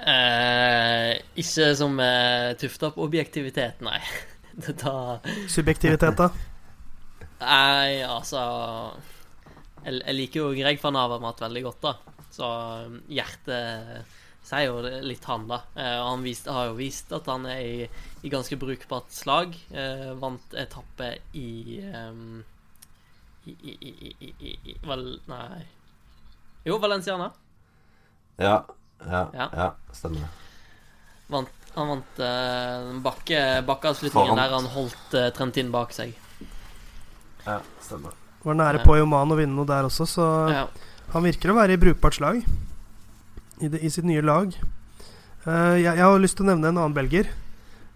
Eh, 0.00 1.20
ikke 1.36 1.70
som 1.76 2.00
er 2.00 2.56
tufta 2.60 2.90
på 2.94 3.04
objektivitet, 3.04 3.84
nei. 3.84 4.00
Det 4.64 4.74
tar 4.80 5.20
Subjektivitet, 5.48 6.16
da? 6.18 6.32
Nei, 7.40 8.02
altså 8.02 8.40
Jeg, 9.84 10.00
jeg 10.04 10.16
liker 10.16 10.40
jo 10.42 10.54
Greg 10.56 10.80
van 10.82 10.98
Avermaet 11.00 11.40
veldig 11.42 11.62
godt, 11.68 11.86
da. 11.86 12.24
Så 12.30 12.46
um, 12.86 12.98
hjertet 13.10 14.06
sier 14.50 14.70
jo 14.70 14.80
litt 15.04 15.24
han, 15.28 15.44
da. 15.50 15.60
Eh, 15.76 15.98
han 16.00 16.24
vist, 16.24 16.48
har 16.50 16.70
jo 16.70 16.78
vist 16.78 17.12
at 17.14 17.28
han 17.30 17.44
er 17.50 17.60
i, 17.60 17.88
i 18.24 18.32
ganske 18.32 18.56
brukbart 18.58 19.12
slag. 19.14 19.54
Eh, 19.70 20.10
vant 20.20 20.56
etappe 20.58 21.12
i, 21.38 21.80
um, 21.92 22.40
i, 23.44 23.52
i, 23.54 23.74
i, 23.76 23.92
i, 24.10 24.32
i, 24.32 24.54
i 24.72 24.76
Val... 24.86 25.06
Nei 25.30 25.62
Jo, 26.66 26.76
Valenciana. 26.82 27.30
Ja, 28.40 28.64
ja, 29.04 29.22
Ja. 29.32 29.46
ja 29.56 29.68
stemmer. 29.96 30.28
Vant, 31.30 31.52
han 31.76 31.92
vant 31.92 32.18
uh, 32.18 32.90
bakke, 33.04 33.38
bakkeavslutningen 33.68 34.40
der 34.40 34.56
han 34.56 34.66
holdt 34.74 35.14
uh, 35.14 35.28
Trentin 35.36 35.70
bak 35.72 35.94
seg. 35.94 36.16
Ja, 37.46 37.60
stemmer. 37.80 38.16
Var 38.44 38.56
nære 38.56 38.80
på 38.86 38.96
i 38.96 39.02
Oman 39.04 39.32
å 39.34 39.36
vinne 39.36 39.52
noe 39.56 39.68
der 39.68 39.84
også, 39.88 40.06
så 40.08 40.26
Ja. 40.50 40.66
han 41.12 41.22
virker 41.26 41.52
å 41.52 41.58
være 41.58 41.74
i 41.76 41.80
brukbart 41.80 42.16
slag. 42.16 42.42
I, 43.60 43.68
det, 43.68 43.82
i 43.84 43.90
sitt 43.92 44.06
nye 44.08 44.22
lag. 44.24 44.54
Uh, 45.46 45.76
jeg, 45.76 45.92
jeg 45.92 46.00
har 46.04 46.18
lyst 46.20 46.36
til 46.38 46.46
å 46.46 46.50
nevne 46.54 46.68
en 46.70 46.78
annen 46.80 46.96
belger. 46.96 47.28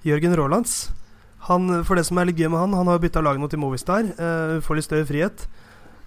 Jørgen 0.05 0.37
Rålands 0.37 0.91
Han, 1.49 1.85
for 1.85 1.97
det 1.97 2.07
som 2.09 2.17
er 2.21 2.29
litt 2.29 2.39
gøy 2.41 2.49
med 2.49 2.61
han, 2.61 2.73
han 2.77 2.89
har 2.89 3.01
bytta 3.01 3.21
lag 3.25 3.37
nå 3.41 3.49
til 3.53 3.61
Movistar. 3.61 4.05
Uh, 4.17 4.61
får 4.65 4.77
litt 4.79 4.87
større 4.89 5.09
frihet. 5.09 5.47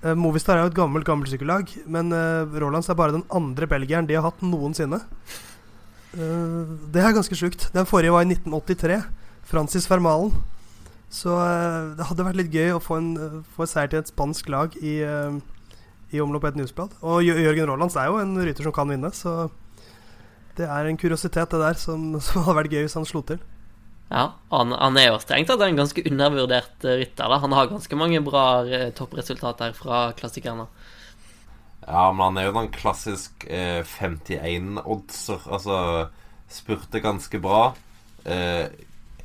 Uh, 0.03 0.13
Movistar 0.17 0.58
er 0.58 0.65
jo 0.65 0.72
et 0.72 0.77
gammelt 0.77 1.06
gammelt 1.06 1.29
sykkellag, 1.29 1.70
men 1.86 2.10
uh, 2.13 2.46
Rolands 2.58 2.89
er 2.89 2.98
bare 2.98 3.13
den 3.17 3.25
andre 3.29 3.70
belgieren 3.70 4.10
de 4.10 4.17
har 4.17 4.25
hatt 4.25 4.41
noensinne. 4.41 5.01
Det 6.17 7.01
er 7.03 7.13
ganske 7.13 7.36
sjukt. 7.38 7.67
Den 7.75 7.86
forrige 7.86 8.13
var 8.15 8.24
i 8.25 8.32
1983. 8.32 8.96
Francis 9.46 9.86
Fermalen. 9.86 10.32
Så 11.14 11.34
eh, 11.40 11.94
det 11.98 12.08
hadde 12.10 12.26
vært 12.28 12.40
litt 12.42 12.56
gøy 12.56 12.74
å 12.76 12.82
få 12.84 12.98
en, 13.00 13.12
eh, 13.16 13.38
få 13.56 13.64
en 13.66 13.72
seier 13.72 13.92
til 13.92 14.02
et 14.04 14.12
spansk 14.12 14.50
lag 14.52 14.76
i, 14.82 14.98
uh, 15.08 15.38
i 16.12 16.20
omlopp 16.24 16.50
et 16.50 16.60
newsblad. 16.60 16.98
Og 17.02 17.24
Jørgen 17.24 17.70
Rolands 17.70 17.96
er 17.96 18.12
jo 18.12 18.20
en 18.22 18.36
rytter 18.42 18.68
som 18.68 18.76
kan 18.76 18.92
vinne, 18.92 19.14
så 19.16 19.48
det 20.58 20.68
er 20.68 20.90
en 20.90 20.98
kuriositet, 21.00 21.54
det 21.54 21.62
der, 21.62 21.80
som, 21.80 22.10
som 22.26 22.44
hadde 22.44 22.60
vært 22.62 22.76
gøy 22.76 22.84
hvis 22.88 22.98
han 23.00 23.08
slo 23.08 23.24
til. 23.28 23.40
Ja, 24.08 24.38
han, 24.54 24.72
han 24.72 24.98
er 25.00 25.10
jo 25.10 25.20
strengt 25.20 25.50
tatt 25.52 25.64
en 25.66 25.80
ganske 25.80 26.04
undervurdert 26.08 26.86
eh, 26.88 27.02
rytter. 27.02 27.28
da 27.28 27.42
Han 27.44 27.56
har 27.56 27.72
ganske 27.72 28.00
mange 28.00 28.22
bra 28.24 28.46
eh, 28.64 28.90
toppresultater 28.96 29.76
fra 29.76 30.08
klassikerne. 30.16 30.68
Ja, 31.88 32.06
men 32.12 32.24
han 32.24 32.40
er 32.40 32.48
jo 32.48 32.56
den 32.56 32.72
klassisk 32.72 33.44
eh, 33.52 33.84
51-oddser. 33.84 35.44
Altså 35.52 35.80
spurte 36.52 37.04
ganske 37.04 37.42
bra. 37.44 37.74
Eh, 38.24 38.72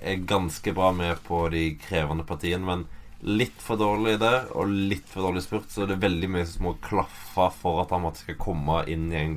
er 0.02 0.26
ganske 0.28 0.74
bra 0.74 0.90
med 0.96 1.22
på 1.26 1.44
de 1.52 1.72
krevende 1.80 2.26
partiene, 2.28 2.66
men 2.66 2.84
litt 3.22 3.58
for 3.62 3.78
dårlig 3.78 4.16
der, 4.22 4.48
og 4.58 4.70
litt 4.70 5.06
for 5.08 5.28
dårlig 5.28 5.44
spurt, 5.44 5.70
så 5.70 5.86
det 5.86 5.96
er 5.96 6.06
veldig 6.08 6.30
mye 6.34 6.46
som 6.48 6.66
må 6.66 6.76
klaffe 6.82 7.48
for 7.60 7.82
at 7.84 7.94
han 7.94 8.08
skal 8.18 8.38
komme 8.40 8.82
inn 8.90 9.10
i 9.12 9.20
en, 9.20 9.36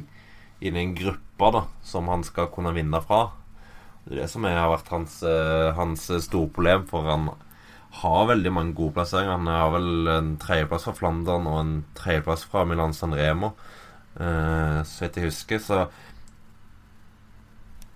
inn 0.60 0.78
i 0.78 0.86
en 0.88 0.96
gruppe 0.98 1.52
da, 1.54 1.66
som 1.86 2.10
han 2.10 2.26
skal 2.26 2.50
kunne 2.54 2.74
vinne 2.76 3.02
fra. 3.06 3.28
Det 4.06 4.16
er 4.16 4.24
det 4.24 4.30
som 4.34 4.46
har 4.46 4.72
vært 4.74 4.90
hans, 4.94 5.20
eh, 5.26 5.72
hans 5.78 6.10
store 6.26 6.50
problem, 6.54 6.86
for 6.90 7.06
han 7.10 7.30
har 8.02 8.28
veldig 8.30 8.52
mange 8.52 8.76
gode 8.78 8.98
plasseringer. 8.98 9.38
Han 9.38 9.48
har 9.50 9.72
vel 9.74 10.10
en 10.12 10.34
tredjeplass 10.42 10.86
fra 10.90 10.96
Flandern 10.98 11.48
og 11.50 11.60
en 11.62 11.76
tredjeplass 11.98 12.44
fra 12.50 12.66
Milan 12.68 12.94
San 12.94 13.16
Remo, 13.16 13.54
eh, 14.20 14.82
så 14.84 15.06
vidt 15.06 15.22
jeg 15.22 15.30
husker. 15.30 15.62
Så 15.62 15.86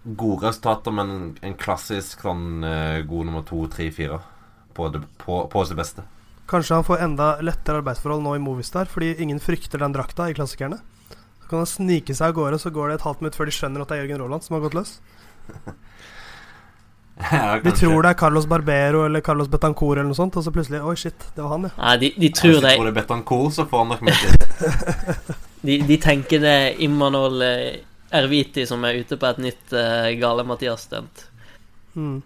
gode 0.04 0.48
resultater, 0.48 0.92
men 0.96 1.10
en, 1.12 1.26
en 1.42 1.58
klassisk 1.60 2.22
sånn 2.26 2.64
eh, 2.64 3.02
god 3.08 3.28
nummer 3.30 3.44
to, 3.48 3.66
tre, 3.72 3.90
fire 3.92 4.22
på, 4.76 4.88
det, 4.94 5.02
på, 5.22 5.42
på 5.52 5.66
sitt 5.68 5.80
beste. 5.80 6.06
Kanskje 6.50 6.80
han 6.80 6.88
får 6.88 7.04
enda 7.06 7.28
lettere 7.46 7.82
arbeidsforhold 7.84 8.24
nå 8.26 8.36
i 8.38 8.42
Movistar, 8.42 8.90
fordi 8.90 9.12
ingen 9.22 9.42
frykter 9.44 9.84
den 9.84 9.94
drakta 9.94 10.30
i 10.32 10.38
klassikerne. 10.38 10.80
Så 11.44 11.50
kan 11.52 11.62
han 11.62 11.70
snike 11.70 12.16
seg 12.16 12.32
av 12.32 12.40
gårde, 12.40 12.62
så 12.64 12.72
går 12.74 12.90
det 12.90 13.00
et 13.00 13.06
halvt 13.06 13.22
minutt 13.22 13.38
før 13.38 13.50
de 13.52 13.58
skjønner 13.58 13.84
at 13.84 13.92
det 13.92 14.00
er 14.00 14.04
Jørgen 14.06 14.24
Roland 14.24 14.46
som 14.46 14.58
har 14.58 14.66
gått 14.66 14.80
løs. 14.80 14.98
Ja, 17.20 17.60
De 17.60 17.72
tror 17.76 18.06
det 18.06 18.14
er 18.14 18.16
Carlos 18.16 18.46
Barbero 18.48 19.02
eller 19.04 19.20
Carlos 19.20 19.50
Betancourt 19.52 19.98
eller 19.98 20.08
noe 20.08 20.16
sånt, 20.16 20.38
og 20.40 20.46
så 20.46 20.54
plutselig 20.56 20.80
Oi, 20.88 20.94
shit, 20.96 21.26
det 21.36 21.44
var 21.44 21.50
han, 21.52 21.66
ja. 21.68 21.72
Nei, 21.76 21.96
de, 22.00 22.10
de 22.16 22.30
tror 22.32 22.54
Hvis 22.54 22.62
det 22.64 22.70
jeg 22.72 22.80
tror 22.80 22.88
det 22.88 22.94
er 22.94 22.98
Betancourt, 23.02 23.56
så 23.58 23.66
får 23.68 23.82
han 23.84 23.92
nok 23.92 24.04
mye 24.08 24.20
tid. 24.24 25.34
de, 25.68 25.76
de 25.90 25.98
tenker 26.00 26.40
det 26.46 26.54
er 26.62 26.80
Immanuel 26.88 27.44
eh, 27.44 27.66
Erviti 28.16 28.66
som 28.66 28.84
er 28.88 29.02
ute 29.04 29.18
på 29.20 29.30
et 29.30 29.42
nytt 29.44 29.74
uh, 29.76 30.10
Gale 30.20 30.46
Mathias-stunt. 30.48 31.26
Mm. 31.96 32.20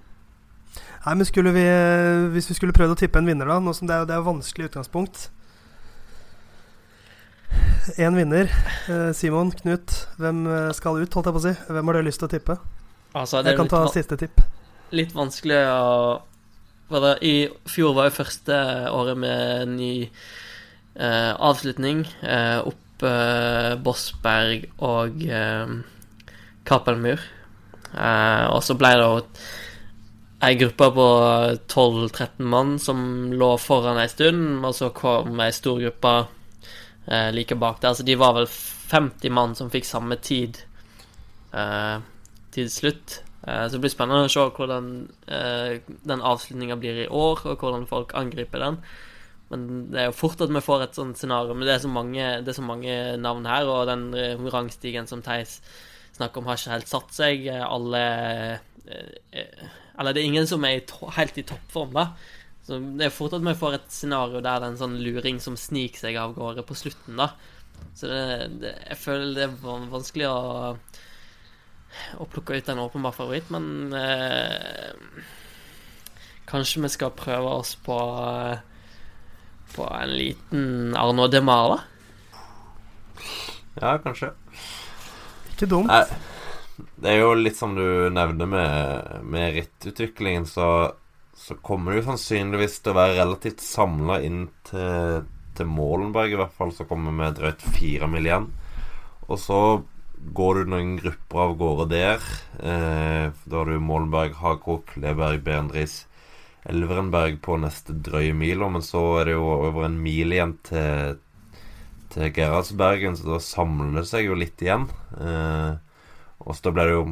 Nei, 1.04 1.16
men 1.20 1.28
skulle 1.28 1.52
vi 1.56 1.64
eh, 1.68 2.26
Hvis 2.32 2.50
vi 2.52 2.56
skulle 2.56 2.76
prøvd 2.76 2.94
å 2.94 2.98
tippe 3.00 3.20
en 3.20 3.28
vinner, 3.28 3.48
da, 3.50 3.58
nå 3.60 3.74
som 3.76 3.88
det 3.90 3.96
er, 3.96 4.06
det 4.08 4.16
er 4.16 4.24
vanskelig 4.24 4.70
utgangspunkt 4.70 5.26
Én 8.00 8.16
vinner. 8.16 8.48
Eh, 8.88 9.12
Simon, 9.16 9.52
Knut, 9.52 9.92
hvem 10.18 10.46
eh, 10.48 10.70
skal 10.76 11.02
ut, 11.02 11.14
holdt 11.18 11.28
jeg 11.28 11.36
på 11.36 11.42
å 11.42 11.44
si? 11.44 11.52
Hvem 11.68 11.90
har 11.90 11.98
du 11.98 12.08
lyst 12.08 12.22
til 12.22 12.30
å 12.30 12.32
tippe? 12.32 12.56
Altså, 13.12 13.42
Jeg 13.44 13.60
kan 13.60 13.70
ta 13.70 13.82
siste 13.92 14.18
tipp. 14.18 14.40
litt 14.96 15.12
vanskelig 15.14 15.60
å 15.68 16.22
det, 16.94 17.18
I 17.26 17.36
fjor 17.66 17.96
var 17.98 18.08
jo 18.08 18.18
første 18.20 18.56
året 18.94 19.18
med 19.18 19.68
ny 19.74 19.94
eh, 20.04 21.34
avslutning. 21.34 22.04
Eh, 22.22 22.60
opp 22.62 22.83
eh, 23.08 23.74
Bossberg 23.84 24.68
og 24.84 25.24
eh, 25.28 25.74
Kappelmur. 26.68 27.24
Eh, 27.94 28.46
og 28.50 28.62
så 28.66 28.78
ble 28.80 28.94
det 28.98 29.08
jo 29.08 29.20
ei 30.44 30.56
gruppe 30.60 30.90
på 30.98 31.08
12-13 31.72 32.48
mann 32.52 32.78
som 32.82 33.04
lå 33.32 33.54
foran 33.62 34.02
ei 34.02 34.10
stund, 34.12 34.64
og 34.66 34.76
så 34.76 34.90
kom 34.96 35.40
ei 35.40 35.52
stor 35.56 35.80
gruppe 35.80 36.16
eh, 37.08 37.30
like 37.36 37.56
bak 37.60 37.80
der. 37.84 37.96
Så 37.96 38.04
de 38.08 38.18
var 38.20 38.36
vel 38.40 38.50
50 38.50 39.32
mann 39.34 39.56
som 39.56 39.72
fikk 39.74 39.88
samme 39.88 40.20
tid 40.20 40.60
eh, 41.54 42.02
til 42.54 42.70
slutt. 42.72 43.22
Eh, 43.48 43.66
så 43.68 43.78
det 43.78 43.84
blir 43.86 43.94
spennende 43.94 44.28
å 44.28 44.34
se 44.34 44.44
hvordan 44.58 44.92
eh, 45.28 45.80
den 46.04 46.24
avslutninga 46.34 46.78
blir 46.80 47.06
i 47.06 47.10
år, 47.10 47.46
og 47.48 47.64
hvordan 47.64 47.88
folk 47.90 48.16
angriper 48.20 48.64
den. 48.64 48.80
Men 49.54 49.88
det 49.94 50.02
er 50.02 50.10
jo 50.10 50.18
fort 50.18 50.42
at 50.44 50.52
vi 50.52 50.64
får 50.66 50.88
et 50.88 51.00
sånt 51.00 51.20
scenario. 51.20 51.56
Men 51.56 51.68
det 51.70 51.78
er 51.78 51.84
så 51.86 51.92
mange, 51.92 52.28
er 52.42 52.58
så 52.58 52.66
mange 52.66 52.98
navn 53.22 53.48
her, 53.50 53.70
og 53.70 53.90
den 53.90 54.10
rangstigen 54.54 55.10
som 55.10 55.24
Theis 55.26 55.60
snakker 56.18 56.42
om, 56.42 56.50
har 56.50 56.60
ikke 56.60 56.76
helt 56.76 56.92
satt 56.92 57.16
seg. 57.16 57.48
Alle 57.62 58.04
eh, 58.90 59.66
Eller 59.94 60.14
det 60.14 60.24
er 60.24 60.30
ingen 60.32 60.50
som 60.50 60.66
er 60.66 60.82
helt 61.18 61.38
i 61.38 61.46
toppform, 61.48 61.94
da. 61.96 62.10
Så 62.64 62.80
det 62.98 63.08
er 63.08 63.14
fort 63.14 63.34
at 63.36 63.44
vi 63.44 63.56
får 63.60 63.78
et 63.78 63.90
scenario 63.92 64.40
der 64.40 64.62
det 64.62 64.68
er 64.68 64.70
en 64.72 64.80
sånn 64.80 65.02
luring 65.04 65.42
som 65.44 65.58
sniker 65.60 66.06
seg 66.06 66.20
av 66.20 66.36
gårde 66.38 66.64
på 66.66 66.78
slutten, 66.80 67.20
da. 67.20 67.34
Så 67.98 68.08
det, 68.08 68.22
det, 68.62 68.72
jeg 68.88 69.00
føler 69.02 69.34
det 69.36 69.48
er 69.50 69.90
vanskelig 69.92 70.30
å 70.30 70.38
å 72.18 72.28
plukke 72.30 72.58
ut 72.58 72.70
en 72.72 72.82
åpenbar 72.84 73.16
favoritt, 73.16 73.50
men 73.54 73.94
eh, 73.94 74.94
Kanskje 76.50 76.82
vi 76.84 76.90
skal 76.92 77.14
prøve 77.16 77.54
oss 77.62 77.74
på 77.82 77.96
eh, 77.96 78.73
På 79.74 79.88
en 79.90 80.14
liten 80.18 80.96
Arnaud 81.00 81.32
Demar, 81.34 81.74
da? 81.74 81.80
Ja, 83.82 83.98
kanskje. 84.04 84.34
Ikke 85.54 85.70
dumt. 85.70 85.90
Nei, 85.90 86.06
det 87.02 87.14
er 87.14 87.22
jo 87.24 87.34
litt 87.38 87.58
som 87.58 87.74
du 87.78 88.10
nevner 88.14 88.50
med, 88.50 89.16
med 89.26 89.58
rittutviklingen, 89.58 90.46
så, 90.50 90.68
så 91.38 91.58
kommer 91.66 91.98
du 91.98 92.06
sannsynligvis 92.06 92.80
til 92.82 92.94
å 92.94 93.00
være 93.00 93.18
relativt 93.22 93.64
samla 93.66 94.20
inn 94.26 94.46
til, 94.70 95.26
til 95.58 95.70
Målenberg, 95.70 96.36
i 96.36 96.40
hvert 96.42 96.56
fall, 96.58 96.74
så 96.76 96.86
kommer 96.90 97.12
vi 97.12 97.24
med 97.24 97.40
drøyt 97.40 97.66
fire 97.76 98.10
mil 98.12 98.30
igjen. 98.30 98.50
Og 99.30 99.40
så 99.42 99.60
går 100.38 100.62
du 100.62 100.72
noen 100.72 100.96
grupper 101.02 101.44
av 101.44 101.58
gårde 101.60 101.90
der. 101.92 102.26
Eh, 102.62 103.28
da 103.34 103.60
har 103.60 103.70
du 103.70 103.80
Målenberg, 103.84 104.38
Hagkok, 104.40 104.96
Leberg, 105.02 105.42
Berendris, 105.46 106.04
Elverenberg 106.70 107.42
på 107.44 107.58
neste 107.60 107.96
drøye 108.06 108.34
mila. 108.38 108.70
Men 108.72 108.86
så 108.86 109.02
er 109.20 109.30
det 109.30 109.38
jo 109.38 109.48
over 109.56 109.88
en 109.88 110.00
mil 110.04 110.36
igjen 110.36 110.56
til, 110.68 111.20
til 112.14 112.32
Gerhardsbergen, 112.36 113.18
så 113.20 113.36
da 113.36 113.42
samler 113.44 114.00
det 114.00 114.08
seg 114.10 114.30
jo 114.30 114.40
litt 114.40 114.64
igjen. 114.64 114.88
Eh, 115.20 115.76
og 116.44 116.56
så 116.56 116.68
da 116.68 116.76
blir 116.76 116.90
det 116.90 116.98
jo 116.98 117.06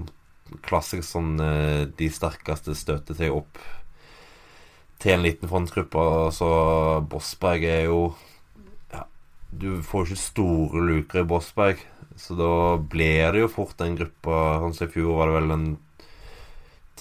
klassisk 0.67 1.07
sånn 1.07 1.37
eh, 1.43 1.85
de 1.97 2.09
sterkeste 2.11 2.75
støter 2.75 3.17
seg 3.17 3.35
opp 3.35 3.59
til 5.01 5.15
en 5.15 5.23
liten 5.25 5.49
frontgruppe. 5.51 5.97
Og 5.99 6.35
så 6.35 6.49
Bossberg 7.11 7.65
er 7.67 7.85
jo 7.89 8.01
ja, 8.91 9.05
Du 9.49 9.81
får 9.85 10.09
ikke 10.09 10.25
store 10.25 10.85
luker 10.89 11.23
i 11.23 11.27
Bossberg, 11.27 11.85
så 12.19 12.37
da 12.37 12.53
blir 12.77 13.31
det 13.33 13.45
jo 13.45 13.51
fort 13.51 13.77
den 13.79 13.95
gruppa 13.97 14.59
Sånn 14.59 14.89
i 14.89 14.91
fjor 14.91 15.15
var 15.17 15.29
det 15.29 15.37
vel 15.39 15.53
en 15.55 15.69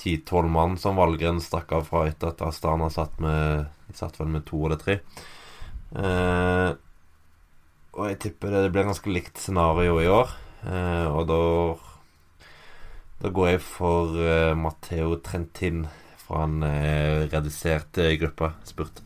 ti-tolv 0.00 0.50
mann 0.52 0.78
som 0.80 0.99
Valgren 0.99 1.40
stakk 1.45 1.75
av 1.76 1.87
fra 1.90 2.07
etter 2.09 2.33
at 2.33 2.40
Astana 2.47 2.88
satt 2.92 3.21
med 3.23 3.69
Satt 3.95 4.21
vel 4.21 4.28
med 4.30 4.45
to 4.47 4.61
eller 4.69 4.78
tre. 4.78 5.00
Eh, 5.99 6.71
og 7.99 8.04
jeg 8.07 8.19
tipper 8.23 8.52
det, 8.54 8.61
det 8.69 8.73
blir 8.76 8.87
ganske 8.87 9.11
likt 9.11 9.40
scenario 9.42 9.97
i 9.99 10.07
år. 10.07 10.30
Eh, 10.62 11.07
og 11.11 11.25
da 11.26 11.40
Da 13.21 13.28
går 13.35 13.49
jeg 13.50 13.61
for 13.66 14.14
eh, 14.16 14.54
Matteo 14.57 15.19
Trentin 15.21 15.83
fra 16.23 16.47
en 16.47 16.62
eh, 16.64 17.26
redusert 17.28 17.99
eh, 17.99 18.14
gruppe. 18.21 18.52
Spurt. 18.64 19.02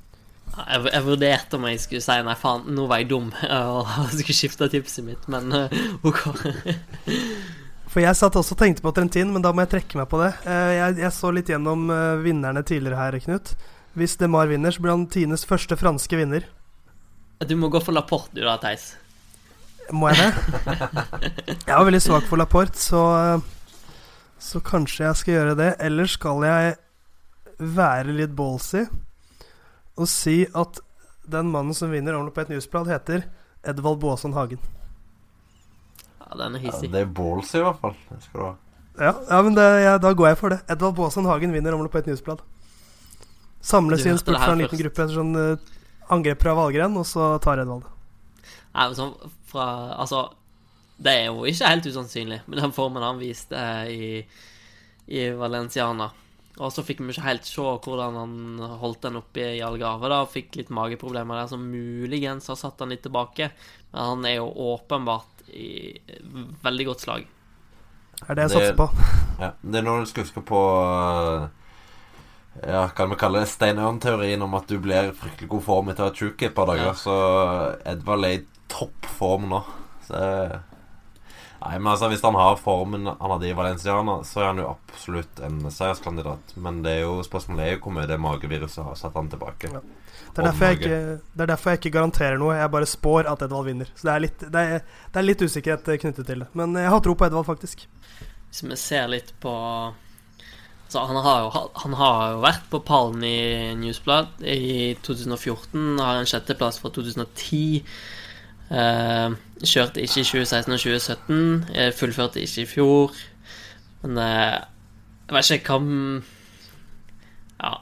Jeg 0.55 1.03
vurderte 1.03 1.57
om 1.59 1.65
jeg 1.67 1.81
skulle 1.83 2.05
si 2.05 2.15
nei, 2.23 2.37
faen, 2.39 2.69
nå 2.77 2.85
var 2.87 3.01
jeg 3.03 3.09
dum 3.11 3.33
og 3.81 3.89
skulle 4.13 4.37
skifte 4.37 4.69
tipset 4.71 5.09
mitt, 5.09 5.27
men 5.33 5.51
eh, 5.65 5.79
OK. 6.07 6.21
For 7.95 8.03
jeg 8.03 8.19
satt 8.19 8.35
også 8.35 8.57
og 8.57 8.59
tenkte 8.59 8.83
på 8.83 8.91
Trentin, 8.91 9.29
men 9.31 9.43
da 9.45 9.53
må 9.55 9.63
jeg 9.63 9.71
trekke 9.77 10.01
meg 10.01 10.09
på 10.11 10.19
det. 10.19 10.33
Eh, 10.51 10.71
jeg, 10.75 10.97
jeg 11.05 11.15
så 11.15 11.31
litt 11.31 11.53
gjennom 11.53 11.87
eh, 11.95 12.25
vinnerne 12.25 12.65
tidligere 12.67 12.99
her, 12.99 13.17
Knut. 13.23 13.53
Hvis 13.95 14.17
DeMar 14.19 14.51
vinner, 14.51 14.75
så 14.75 14.83
blir 14.83 14.97
han 14.97 15.05
Tines 15.07 15.47
første 15.47 15.79
franske 15.79 16.19
vinner. 16.19 16.49
Du 17.47 17.55
må 17.55 17.71
gå 17.71 17.79
for 17.79 17.95
Laporte, 17.95 18.35
du 18.35 18.43
da, 18.43 18.57
Theis. 18.59 18.97
Må 19.95 20.11
jeg 20.11 20.25
det? 20.25 20.75
Jeg 21.69 21.71
var 21.71 21.87
veldig 21.87 22.03
svak 22.03 22.27
for 22.27 22.43
Laporte, 22.43 22.83
så, 22.83 23.07
eh, 23.21 23.89
så 24.43 24.59
kanskje 24.65 25.07
jeg 25.07 25.21
skal 25.21 25.37
gjøre 25.37 25.57
det. 25.63 25.73
Eller 25.87 26.11
skal 26.11 26.43
jeg 26.51 26.77
være 27.63 28.19
litt 28.19 28.35
ballsy 28.35 28.89
og 29.95 30.09
si 30.11 30.41
at 30.51 30.83
den 31.31 31.53
mannen 31.53 31.77
som 31.79 31.95
vinner 31.95 32.19
Omlopp 32.19 32.35
på 32.41 32.43
et 32.43 32.57
newsblad, 32.57 32.91
heter 32.91 33.29
Edvald 33.63 34.03
Boasson 34.03 34.35
Hagen. 34.35 34.59
Den 36.39 36.59
er 36.59 36.67
Ja, 36.67 36.81
det 36.81 37.01
er 37.01 37.11
ballsy, 37.21 37.57
i 37.59 37.65
hvert 37.65 37.81
fall. 37.81 37.97
Det 38.11 38.21
skal 38.27 38.41
du 38.41 38.45
ha. 38.47 38.53
Ja, 38.99 39.15
ja 39.31 39.41
men 39.43 39.57
det, 39.57 39.65
ja, 39.83 39.97
da 39.99 40.13
går 40.15 40.31
jeg 40.33 40.39
for 40.39 40.55
det. 40.55 40.61
Edvald 40.71 40.95
Boasson 40.99 41.27
Hagen 41.27 41.55
vinner 41.55 41.75
Omlopp 41.75 41.95
på 41.95 42.03
et 42.03 42.11
newsblad. 42.11 42.43
Samles 43.65 44.05
i 44.07 44.13
en 44.13 44.21
spurt 44.21 44.39
fra 44.39 44.53
en 44.53 44.61
liten 44.63 44.75
først. 44.75 44.85
gruppe 44.85 45.05
etter 45.07 45.17
sånn 45.17 45.35
uh, 45.35 45.75
angrep 46.15 46.43
fra 46.45 46.55
Valgren, 46.59 46.97
og 47.01 47.07
så 47.09 47.35
tar 47.43 47.63
Edvald 47.63 47.87
det. 47.87 47.93
Nei, 48.75 48.89
men 48.89 48.99
sånn 48.99 49.15
fra 49.51 49.69
Altså, 50.03 50.27
det 51.03 51.15
er 51.15 51.31
jo 51.31 51.47
ikke 51.49 51.71
helt 51.71 51.89
usannsynlig 51.89 52.43
med 52.47 52.61
den 52.61 52.75
formen 52.75 53.03
han 53.03 53.23
viste 53.23 53.63
i, 53.91 54.21
i 55.11 55.25
Valenciana. 55.39 56.11
Og 56.63 56.71
så 56.71 56.85
fikk 56.87 57.01
vi 57.03 57.11
ikke 57.11 57.27
helt 57.27 57.49
se 57.49 57.63
hvordan 57.63 58.15
han 58.15 58.35
holdt 58.79 59.09
den 59.09 59.19
oppe 59.19 59.43
i 59.57 59.63
Algarve. 59.65 60.11
da, 60.13 60.21
Fikk 60.31 60.55
litt 60.61 60.71
mageproblemer 60.71 61.41
der 61.41 61.49
som 61.51 61.65
muligens 61.67 62.47
har 62.51 62.59
satt 62.61 62.79
han 62.85 62.95
litt 62.95 63.03
tilbake. 63.07 63.51
Men 63.91 64.11
han 64.13 64.29
er 64.29 64.37
jo 64.39 64.53
åpenbart 64.71 65.34
i 65.53 65.99
veldig 66.65 66.87
godt 66.87 67.01
slag. 67.05 67.27
Er 68.29 68.35
det 68.35 68.43
jeg 68.47 68.51
Det- 68.51 68.57
satser 68.57 68.77
på. 68.79 68.89
Ja, 69.41 69.49
det 69.67 69.81
er 69.81 69.83
noe 69.83 70.05
du 70.05 70.07
skal 70.07 70.23
huske 70.23 70.41
på 70.47 70.59
øh, 70.79 71.49
Ja, 72.63 72.85
kan 72.95 73.11
vi 73.11 73.17
kalle 73.19 73.41
det 73.43 73.49
Stein 73.51 73.81
Ørn-teorien 73.83 74.43
om 74.47 74.55
at 74.55 74.69
du 74.71 74.77
blir 74.79 75.09
i 75.09 75.17
fryktelig 75.17 75.49
god 75.51 75.63
form 75.67 75.89
etter 75.91 76.05
å 76.05 76.07
ha 76.07 76.15
vært 76.15 76.43
et 76.47 76.55
par 76.55 76.67
dager. 76.71 76.93
Ja. 76.93 76.95
Så 76.95 77.17
Edvard 77.85 78.25
er 78.25 78.37
i 78.39 78.45
topp 78.71 79.09
form 79.19 79.49
nå. 79.51 79.65
Så 80.07 80.21
Nei, 81.65 81.79
men 81.79 81.89
altså 81.95 82.11
Hvis 82.13 82.21
han 82.23 82.35
har 82.37 82.59
formen 82.61 83.07
han 83.09 83.31
hadde 83.33 83.49
i 83.49 83.55
Valenciana, 83.57 84.19
så 84.23 84.41
er 84.43 84.47
han 84.51 84.59
jo 84.61 84.69
absolutt 84.77 85.41
en 85.47 85.63
seierskandidat. 85.73 86.53
Men 86.61 86.83
det 86.85 86.99
er 86.99 87.07
jo 87.07 87.23
spørsmålet 87.25 87.65
er 87.65 87.71
jo 87.77 87.81
hvor 87.87 87.95
mye 87.97 88.07
det 88.11 88.19
mageviruset 88.21 88.85
har 88.85 88.99
satt 89.01 89.17
han 89.17 89.31
tilbake. 89.33 89.71
Ja. 89.73 89.81
Det 90.35 90.43
er, 90.43 90.47
derfor 90.51 90.67
jeg 90.67 90.79
ikke, 90.81 91.01
det 91.31 91.43
er 91.45 91.51
derfor 91.53 91.71
jeg 91.71 91.79
ikke 91.79 91.95
garanterer 91.95 92.39
noe. 92.41 92.55
Jeg 92.59 92.71
bare 92.75 92.87
spår 92.91 93.29
at 93.31 93.43
Edvald 93.47 93.69
vinner. 93.69 93.91
Så 93.95 94.09
det 94.09 94.15
er 94.15 94.23
litt, 94.25 94.41
det 94.55 94.63
er, 94.77 94.81
det 95.15 95.21
er 95.21 95.27
litt 95.29 95.45
usikkerhet 95.47 95.91
eh, 95.95 96.01
knyttet 96.03 96.27
til 96.27 96.43
det. 96.43 96.49
Men 96.59 96.75
jeg 96.81 96.91
har 96.91 97.05
tro 97.05 97.15
på 97.15 97.29
Edvald, 97.29 97.47
faktisk. 97.47 97.85
Hvis 98.49 98.65
vi 98.67 98.79
ser 98.79 99.09
litt 99.11 99.31
på 99.43 99.53
Så 100.91 101.01
han 101.09 101.17
har 101.25 101.47
jo, 101.47 101.63
han 101.83 101.95
har 101.99 102.19
jo 102.35 102.43
vært 102.45 102.67
på 102.71 102.83
pallen 102.87 103.23
i 103.27 103.39
Newsblad 103.79 104.43
i 104.47 104.95
2014. 105.07 105.99
Har 105.99 106.21
en 106.21 106.29
sjetteplass 106.31 106.79
fra 106.83 106.91
2010. 106.95 107.83
Eh, 108.75 109.35
kjørte 109.65 110.03
ikke 110.03 110.21
i 110.23 110.29
2016 110.29 110.73
og 110.73 110.79
2017. 110.83 111.65
eh, 111.75 111.91
fullførte 111.95 112.43
ikke 112.43 112.63
i 112.63 112.71
fjor. 112.75 113.19
Men 114.03 114.19
eh, 114.23 114.61
jeg 115.29 115.37
vet 115.39 115.51
ikke 115.59 115.79
hva 115.79 116.23
Ja, 117.65 117.75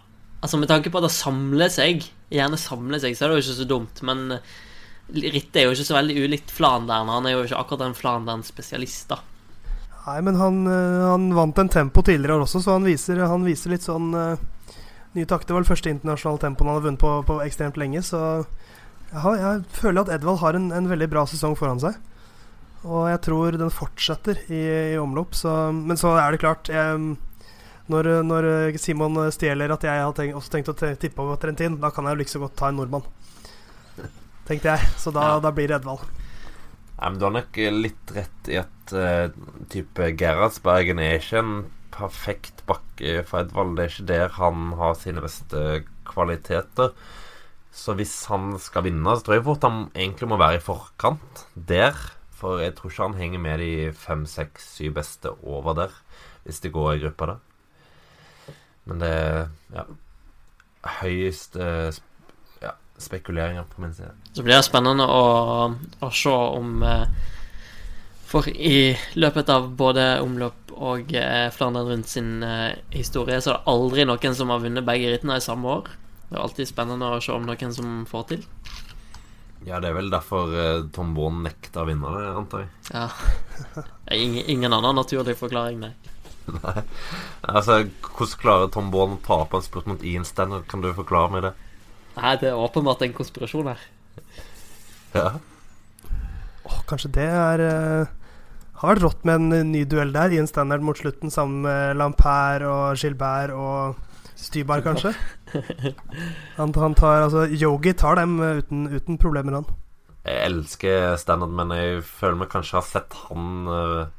altså 0.42 0.58
med 0.60 0.68
tanke 0.70 0.90
på 0.90 1.00
at 1.00 1.08
det 1.08 1.14
samler 1.14 1.70
seg, 1.72 2.04
gjerne 2.32 2.60
samler 2.60 3.02
seg, 3.02 3.16
så 3.16 3.26
er 3.26 3.32
det 3.32 3.40
jo 3.40 3.44
ikke 3.44 3.58
så 3.60 3.68
dumt. 3.68 4.02
Men 4.08 4.38
Ritte 5.12 5.60
er 5.60 5.66
jo 5.66 5.74
ikke 5.76 5.88
så 5.90 5.98
veldig 5.98 6.16
ulikt 6.24 6.54
Flandern. 6.54 7.10
Han 7.12 7.28
er 7.28 7.36
jo 7.36 7.44
ikke 7.44 7.60
akkurat 7.60 7.86
en 7.88 7.98
Flandern-spesialist, 7.98 9.12
da. 9.12 9.20
Nei, 10.02 10.18
men 10.26 10.38
han, 10.40 10.62
eh, 10.66 11.02
han 11.06 11.28
vant 11.36 11.58
en 11.62 11.70
tempo 11.70 12.02
tidligere 12.02 12.42
også, 12.42 12.62
så 12.64 12.78
han 12.78 12.86
viser, 12.88 13.20
han 13.30 13.44
viser 13.46 13.70
litt 13.70 13.84
sånn 13.86 14.08
uh, 14.16 14.40
nye 15.14 15.28
takter. 15.28 15.52
Det 15.52 15.56
var 15.56 15.66
det 15.66 15.70
første 15.70 15.92
internasjonale 15.92 16.42
tempoen 16.42 16.70
han 16.70 16.78
har 16.80 16.86
vunnet 16.88 17.02
på, 17.02 17.12
på 17.28 17.36
ekstremt 17.44 17.78
lenge, 17.78 18.02
så 18.02 18.22
jeg, 19.12 19.36
jeg 19.38 19.60
føler 19.76 20.02
at 20.02 20.14
Edvald 20.16 20.40
har 20.42 20.58
en, 20.58 20.72
en 20.74 20.90
veldig 20.90 21.10
bra 21.12 21.22
sesong 21.30 21.54
foran 21.58 21.82
seg. 21.82 22.00
Og 22.82 23.06
jeg 23.12 23.20
tror 23.22 23.54
den 23.60 23.70
fortsetter 23.70 24.40
i, 24.48 24.62
i 24.96 24.98
omlopp, 24.98 25.36
så 25.38 25.70
Men 25.70 26.00
så 26.00 26.16
er 26.18 26.34
det 26.34 26.42
klart 26.42 26.70
jeg, 26.72 27.14
når, 27.90 28.22
når 28.22 28.46
Simon 28.78 29.18
stjeler 29.34 29.72
at 29.74 29.82
jeg 29.82 30.02
har 30.04 30.12
tenkt, 30.14 30.36
også 30.38 30.52
tenkt 30.54 30.70
å 30.70 30.76
tippe 30.76 31.22
over 31.22 31.36
Trentin, 31.42 31.80
da 31.82 31.90
kan 31.90 32.06
jeg 32.06 32.14
jo 32.14 32.20
like 32.22 32.30
så 32.32 32.42
godt 32.42 32.56
ta 32.60 32.68
en 32.70 32.78
nordmann. 32.78 33.06
Tenkte 34.48 34.74
jeg. 34.76 34.90
Så 34.98 35.12
da, 35.14 35.34
Ja. 35.34 35.40
da 35.42 35.50
blir 35.54 35.68
det 35.68 35.80
Edvald. 35.80 36.04
Ja, 36.98 37.08
men 37.10 37.18
Du 37.18 37.24
har 37.26 37.34
nok 37.34 37.56
litt 37.56 38.12
rett 38.14 38.48
i 38.52 38.58
at 38.60 38.92
uh, 38.94 39.28
type 39.72 40.12
Gerhardsbergen 40.18 41.00
er 41.02 41.18
ikke 41.18 41.40
en 41.42 41.54
perfekt 41.92 42.62
bakke 42.68 43.24
for 43.26 43.42
Edvald. 43.42 43.74
Det 43.76 43.84
er 43.84 43.92
ikke 43.96 44.08
der 44.12 44.28
han 44.38 44.72
har 44.78 44.94
sine 44.94 45.24
beste 45.24 45.82
kvaliteter. 46.06 46.92
Så 47.72 47.94
hvis 47.96 48.14
han 48.28 48.58
skal 48.60 48.84
vinne, 48.86 49.16
så 49.16 49.24
tror 49.24 49.38
jeg 49.38 49.46
fort 49.48 49.64
han 49.66 49.86
egentlig 49.96 50.28
må 50.28 50.38
være 50.38 50.60
i 50.60 50.64
forkant 50.64 51.46
der. 51.56 51.96
For 52.36 52.60
jeg 52.62 52.74
tror 52.76 52.90
ikke 52.92 53.06
han 53.08 53.18
henger 53.20 53.42
med 53.42 53.62
de 53.62 53.70
fem, 53.96 54.26
seks, 54.28 54.66
syv 54.76 54.94
beste 55.00 55.30
over 55.42 55.74
der, 55.78 55.94
hvis 56.44 56.60
det 56.60 56.72
går 56.74 56.94
i 56.94 57.02
gruppa 57.04 57.30
der. 57.32 57.40
Men 58.88 59.02
det 59.02 59.10
er 59.10 59.44
ja, 59.76 59.84
høyest 61.02 61.56
eh, 61.60 61.90
ja, 62.62 62.74
spekuleringer 62.98 63.66
på 63.70 63.84
min 63.84 63.94
side. 63.94 64.10
Så 64.32 64.42
blir 64.42 64.56
det 64.56 64.66
spennende 64.66 65.06
å, 65.06 65.22
å 66.02 66.10
se 66.14 66.32
om 66.32 66.82
eh, 66.86 67.06
For 68.32 68.48
i 68.48 68.94
løpet 69.20 69.50
av 69.52 69.70
både 69.78 70.06
omløp 70.24 70.72
og 70.72 71.12
eh, 71.14 71.48
Flandern 71.54 71.90
rundt 71.90 72.08
sin 72.10 72.40
historie, 72.90 73.40
så 73.40 73.52
er 73.52 73.58
det 73.58 73.74
aldri 73.74 74.06
noen 74.08 74.38
som 74.38 74.50
har 74.50 74.62
vunnet 74.62 74.86
begge 74.86 75.12
rittene 75.12 75.36
i 75.38 75.44
samme 75.44 75.68
år. 75.78 75.92
Det 76.30 76.38
er 76.38 76.46
alltid 76.46 76.70
spennende 76.70 77.12
å 77.12 77.20
se 77.22 77.34
om 77.34 77.44
noen 77.46 77.76
som 77.76 78.00
får 78.08 78.24
til. 78.32 78.46
Ja, 79.62 79.78
det 79.78 79.92
er 79.92 79.94
vel 79.94 80.08
derfor 80.10 80.50
Tom 80.96 81.12
Bourne 81.14 81.44
nekta 81.44 81.84
å 81.84 81.86
vinne 81.86 82.08
det, 82.16 82.30
antar 82.34 82.64
jeg. 82.64 82.72
Ja. 82.90 83.04
Ingen, 84.16 84.48
ingen 84.50 84.74
annen 84.74 84.96
naturlig 84.98 85.36
forklaring, 85.38 85.78
nei. 85.84 85.92
Nei. 86.58 86.82
Altså, 87.42 87.82
hvordan 88.06 88.38
klarer 88.40 88.72
Tom 88.72 88.90
Bourne 88.92 89.18
å 89.18 89.24
tape 89.26 89.58
en 89.58 89.64
spurt 89.64 89.88
mot 89.90 90.02
Ian 90.06 90.26
Stannard? 90.28 90.66
Kan 90.70 90.84
du 90.84 90.90
forklare 90.96 91.32
meg 91.34 91.46
det? 91.46 91.52
Nei, 92.18 92.34
det 92.40 92.50
er 92.50 92.60
åpenbart 92.60 93.04
en 93.06 93.16
konspirasjon 93.16 93.70
her. 93.72 93.84
Ja. 95.16 95.28
Åh, 96.62 96.78
kanskje 96.88 97.10
det 97.16 97.26
er 97.26 97.60
uh, 97.60 98.10
Har 98.80 98.94
vært 98.94 99.02
rått 99.04 99.24
med 99.28 99.40
en 99.40 99.56
eh, 99.56 99.64
ny 99.66 99.82
duell 99.88 100.12
der, 100.14 100.32
Ian 100.32 100.46
en 100.46 100.50
standard 100.50 100.84
mot 100.84 100.98
slutten, 100.98 101.30
sammen 101.32 101.66
med 101.66 101.98
Lampert 101.98 102.64
og 102.66 103.00
Gilbert 103.00 103.52
og 103.54 103.98
Stybar, 104.42 104.82
kanskje. 104.82 105.12
Han, 106.56 106.72
han 106.74 106.94
tar 106.98 107.26
Altså, 107.26 107.44
Yogi 107.46 107.92
tar 107.98 108.18
dem 108.18 108.40
eh, 108.42 108.62
uten, 108.62 108.88
uten 108.90 109.20
problemer, 109.20 109.60
han. 109.60 109.68
Jeg 110.22 110.38
elsker 110.48 111.16
Standard, 111.18 111.52
men 111.54 111.74
jeg 111.76 112.02
føler 112.06 112.40
meg 112.40 112.50
kanskje 112.50 112.78
har 112.78 112.86
sett 112.88 113.16
han 113.28 113.70
eh, 113.70 114.10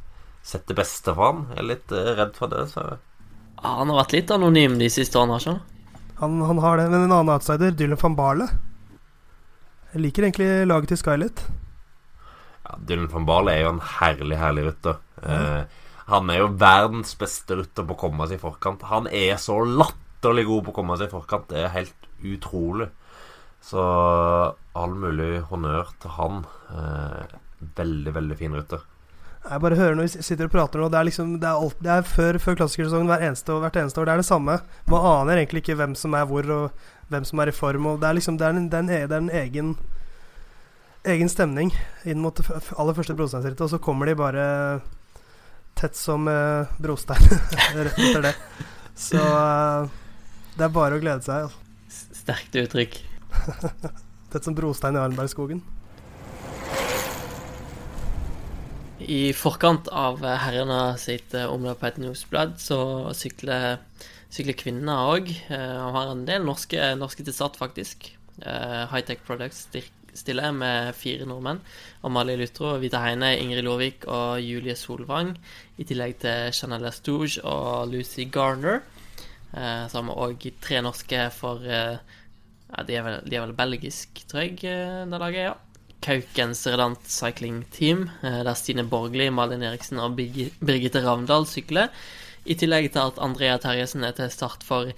Sett 0.43 0.65
det 0.67 0.75
beste 0.75 1.13
for 1.15 1.23
han. 1.29 1.43
Jeg 1.53 1.61
er 1.63 1.69
litt 1.69 1.93
eh, 1.95 2.09
redd 2.19 2.33
for 2.35 2.51
det. 2.51 2.65
Så. 2.73 2.83
Ja, 3.63 3.75
han 3.79 3.91
har 3.93 4.01
vært 4.01 4.15
litt 4.17 4.31
anonym 4.35 4.75
de 4.81 4.89
siste 4.91 5.19
årene, 5.19 5.37
har 5.37 5.43
ikke 5.45 5.53
han? 6.19 6.39
han. 6.47 6.61
Har 6.63 6.77
det. 6.79 6.89
Men 6.91 7.05
en 7.05 7.15
annen 7.15 7.33
outsider, 7.33 7.71
Dylan 7.75 7.99
van 8.01 8.15
Barle 8.19 8.47
Jeg 9.93 10.03
liker 10.03 10.27
egentlig 10.27 10.49
laget 10.67 10.91
til 10.93 10.99
Sky 11.01 11.15
litt. 11.21 11.45
ja, 12.63 12.75
Dylan 12.87 13.09
van 13.11 13.25
Barle 13.27 13.53
er 13.55 13.63
jo 13.65 13.71
en 13.73 13.81
herlig, 13.99 14.37
herlig 14.39 14.67
rytter. 14.69 14.99
Eh, 15.23 15.79
han 16.11 16.29
er 16.31 16.41
jo 16.41 16.49
verdens 16.59 17.15
beste 17.19 17.55
rytter 17.59 17.85
på 17.87 17.95
å 17.95 18.01
komme 18.03 18.27
seg 18.27 18.39
i 18.39 18.43
forkant. 18.43 18.83
Han 18.91 19.07
er 19.07 19.37
så 19.39 19.57
latterlig 19.63 20.45
god 20.49 20.65
på 20.65 20.73
å 20.73 20.77
komme 20.81 20.97
seg 20.99 21.07
i 21.07 21.15
forkant. 21.15 21.47
Det 21.51 21.61
er 21.63 21.75
helt 21.75 22.09
utrolig. 22.23 22.89
Så 23.63 23.79
all 24.75 24.95
mulig 24.99 25.37
honnør 25.51 25.91
til 26.03 26.11
han. 26.17 26.41
Eh, 26.75 27.37
veldig, 27.79 28.13
veldig 28.19 28.39
fin 28.39 28.57
rytter. 28.59 28.83
Jeg 29.43 29.59
bare 29.59 29.75
hører 29.75 29.97
når 29.99 30.07
vi 30.07 30.23
sitter 30.23 30.47
og 30.47 30.53
prater 30.53 30.79
nå 30.79 30.85
Det 30.87 30.95
er 30.95 31.07
liksom 31.09 31.31
Det 31.41 31.47
er, 31.49 31.57
alt, 31.65 31.79
det 31.83 31.91
er 31.91 32.05
før, 32.07 32.37
før 32.39 32.55
klassikersesongen 32.61 33.09
hvert 33.11 33.25
eneste, 33.27 33.55
hvert 33.59 33.79
eneste 33.81 33.99
år. 33.99 34.07
Det 34.07 34.13
er 34.13 34.21
det 34.23 34.27
samme. 34.29 34.55
Man 34.87 35.07
aner 35.09 35.41
egentlig 35.41 35.63
ikke 35.65 35.75
hvem 35.81 35.95
som 35.99 36.15
er 36.15 36.29
hvor, 36.29 36.47
og 36.47 36.85
hvem 37.11 37.27
som 37.27 37.41
er 37.43 37.51
i 37.51 37.55
form. 37.55 37.89
Og 37.91 37.99
det 37.99 38.07
er 38.09 38.17
liksom 38.19 38.37
Det 38.39 38.47
er 38.47 38.55
en, 38.55 38.69
det 38.71 38.79
er 38.79 38.85
en, 38.85 38.89
e- 38.89 39.07
det 39.07 39.17
er 39.17 39.25
en 39.25 39.33
egen 39.43 39.73
Egen 41.03 41.27
stemning 41.27 41.73
inn 42.07 42.21
mot 42.23 42.37
det 42.39 42.45
aller 42.79 42.95
første 42.95 43.11
brosteinsrittet, 43.19 43.59
og 43.65 43.73
så 43.73 43.79
kommer 43.83 44.07
de 44.07 44.13
bare 44.15 44.45
tett 45.75 45.97
som 45.99 46.29
uh, 46.31 46.69
brostein 46.79 47.19
rett 47.75 47.99
etter 47.99 48.23
det. 48.29 48.31
Så 48.95 49.19
eh, 49.19 49.89
det 50.55 50.63
er 50.63 50.71
bare 50.71 50.95
å 50.95 51.01
glede 51.03 51.25
seg. 51.25 51.49
Altså. 51.49 52.13
Sterkt 52.21 52.55
uttrykk. 52.61 52.99
Tett 54.31 54.47
som 54.47 54.55
brostein 54.55 54.95
i 54.95 55.01
Arnbergskogen. 55.01 55.59
I 59.07 59.33
forkant 59.35 59.89
av 59.91 60.23
eh, 60.23 60.39
herrene 60.45 60.95
sitt 61.01 61.33
eh, 61.35 61.49
omløp 61.49 61.81
på 61.81 61.89
et 61.89 61.99
newsblad, 62.01 62.55
så 62.61 62.79
sykler, 63.17 63.81
sykler 64.33 64.57
kvinnene 64.59 64.95
òg. 65.11 65.33
Han 65.49 65.97
har 65.97 66.13
en 66.13 66.23
del 66.29 66.45
norske, 66.47 66.79
norske 66.99 67.25
til 67.25 67.35
start, 67.35 67.59
faktisk. 67.59 68.11
Eh, 68.41 68.83
Hightech 68.91 69.25
Products 69.27 69.67
stiller 70.13 70.53
med 70.53 70.93
fire 70.95 71.25
nordmenn. 71.29 71.61
Amalie 72.05 72.37
Lutro, 72.37 72.75
Vita 72.81 73.01
Heine, 73.03 73.33
Ingrid 73.41 73.65
Lovik 73.65 74.07
og 74.07 74.41
Julie 74.41 74.75
Solvang. 74.77 75.35
I 75.77 75.87
tillegg 75.89 76.19
til 76.23 76.53
Chanel 76.53 76.89
Estouge 76.89 77.41
og 77.43 77.89
Lucy 77.91 78.27
Garner. 78.31 78.81
Eh, 79.53 79.85
så 79.89 79.99
har 79.99 80.07
vi 80.07 80.17
òg 80.27 80.47
tre 80.61 80.81
norske 80.81 81.27
for 81.35 81.61
eh, 81.65 81.97
ja, 82.73 82.85
de, 82.87 82.97
er 82.97 83.05
vel, 83.05 83.19
vel 83.29 83.53
belgisk, 83.57 84.23
tror 84.29 84.47
jeg, 84.47 84.57
eh, 84.65 85.03
det 85.09 85.21
laget, 85.21 85.51
ja. 85.51 85.53
Kaukens 86.03 86.65
Redant 86.67 86.99
Cycling 87.07 87.63
Team, 87.71 88.09
eh, 88.21 88.43
der 88.43 88.55
Stine 88.59 88.83
Borgli, 88.83 89.29
Malin 89.31 89.63
Eriksen 89.63 90.01
og 90.03 90.17
Birgitte 90.17 91.03
Ravndal 91.05 91.47
sykler. 91.47 91.89
I 92.45 92.57
tillegg 92.59 92.91
til 92.91 93.05
at 93.07 93.19
Andrea 93.23 93.57
Terjesen 93.57 94.03
er 94.03 94.11
til 94.17 94.31
start 94.31 94.63
for 94.67 94.91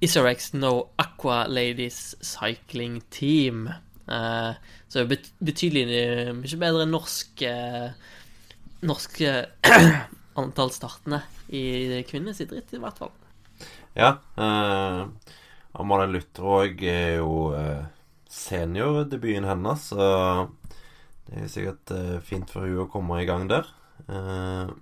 Isorex 0.00 0.54
No 0.54 0.88
Aqua 0.98 1.44
Ladies 1.46 2.16
Cycling 2.24 3.02
Team. 3.10 3.68
Eh, 4.08 4.52
så 4.88 5.04
bet 5.08 5.28
betydelig 5.44 5.86
eh, 5.92 6.32
mye 6.32 6.60
bedre 6.60 6.86
norske 6.88 7.50
norsk 7.50 8.04
Norsk 8.86 9.20
eh, 9.24 9.44
antall 10.40 10.70
startende 10.74 11.22
i 11.48 12.02
kvinnenes 12.08 12.40
idrett, 12.44 12.72
i 12.74 12.80
hvert 12.80 12.98
fall. 13.00 13.12
Ja. 13.96 14.16
Eh, 14.36 15.02
Amalie 15.80 16.12
Lutterøg 16.12 16.82
er 16.88 17.16
jo 17.18 17.50
eh, 17.56 17.84
seniordebuten 18.36 19.48
hennes, 19.48 19.88
så 19.90 20.48
det 21.26 21.42
er 21.42 21.50
sikkert 21.50 21.94
eh, 21.96 22.18
fint 22.24 22.50
for 22.52 22.66
hun 22.66 22.84
å 22.84 22.90
komme 22.90 23.22
i 23.22 23.28
gang 23.28 23.48
der. 23.50 23.68
Eh, 24.06 24.74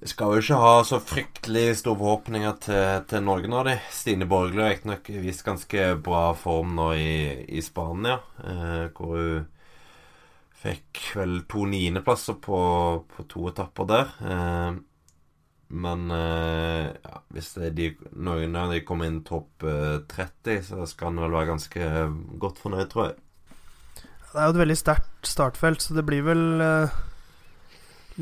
jeg 0.00 0.14
skal 0.14 0.32
jo 0.32 0.40
ikke 0.40 0.58
ha 0.62 0.74
så 0.88 0.96
fryktelig 1.04 1.64
store 1.82 2.00
forhåpninger 2.00 2.54
til, 2.64 2.84
til 3.08 3.24
noen 3.24 3.56
av 3.56 3.66
de. 3.68 3.74
Stine 3.92 4.28
Borgli 4.28 4.62
har 4.62 4.72
riktignok 4.72 5.10
vist 5.20 5.44
ganske 5.44 5.88
bra 6.04 6.30
form 6.40 6.72
nå 6.78 6.90
i, 6.96 7.16
i 7.52 7.64
Spania, 7.64 8.16
eh, 8.40 8.86
hvor 8.96 9.16
hun 9.16 9.48
fikk 10.60 11.02
vel 11.16 11.38
to 11.48 11.64
niendeplasser 11.68 12.36
på, 12.40 12.60
på 13.08 13.26
to 13.28 13.46
etapper 13.48 13.88
der. 13.88 14.14
Eh, 14.24 14.80
men 15.70 16.10
eh, 16.10 16.90
ja, 16.90 17.20
hvis 17.34 17.52
det 17.54 17.72
de, 17.78 17.90
noen 18.18 18.56
av 18.58 18.74
de 18.74 18.82
kommer 18.86 19.10
inn 19.10 19.20
topp 19.26 19.64
eh, 19.66 20.00
30, 20.10 20.64
så 20.66 20.86
skal 20.90 21.12
han 21.12 21.22
vel 21.22 21.36
være 21.36 21.52
ganske 21.52 21.90
godt 22.42 22.58
fornøyd, 22.62 22.88
tror 22.90 23.08
jeg. 23.08 23.20
Det 24.30 24.38
er 24.38 24.46
jo 24.46 24.54
et 24.54 24.62
veldig 24.62 24.78
sterkt 24.78 25.30
startfelt, 25.30 25.82
så 25.82 25.94
det 25.94 26.06
blir 26.06 26.26
vel 26.26 26.44
eh, 26.62 26.98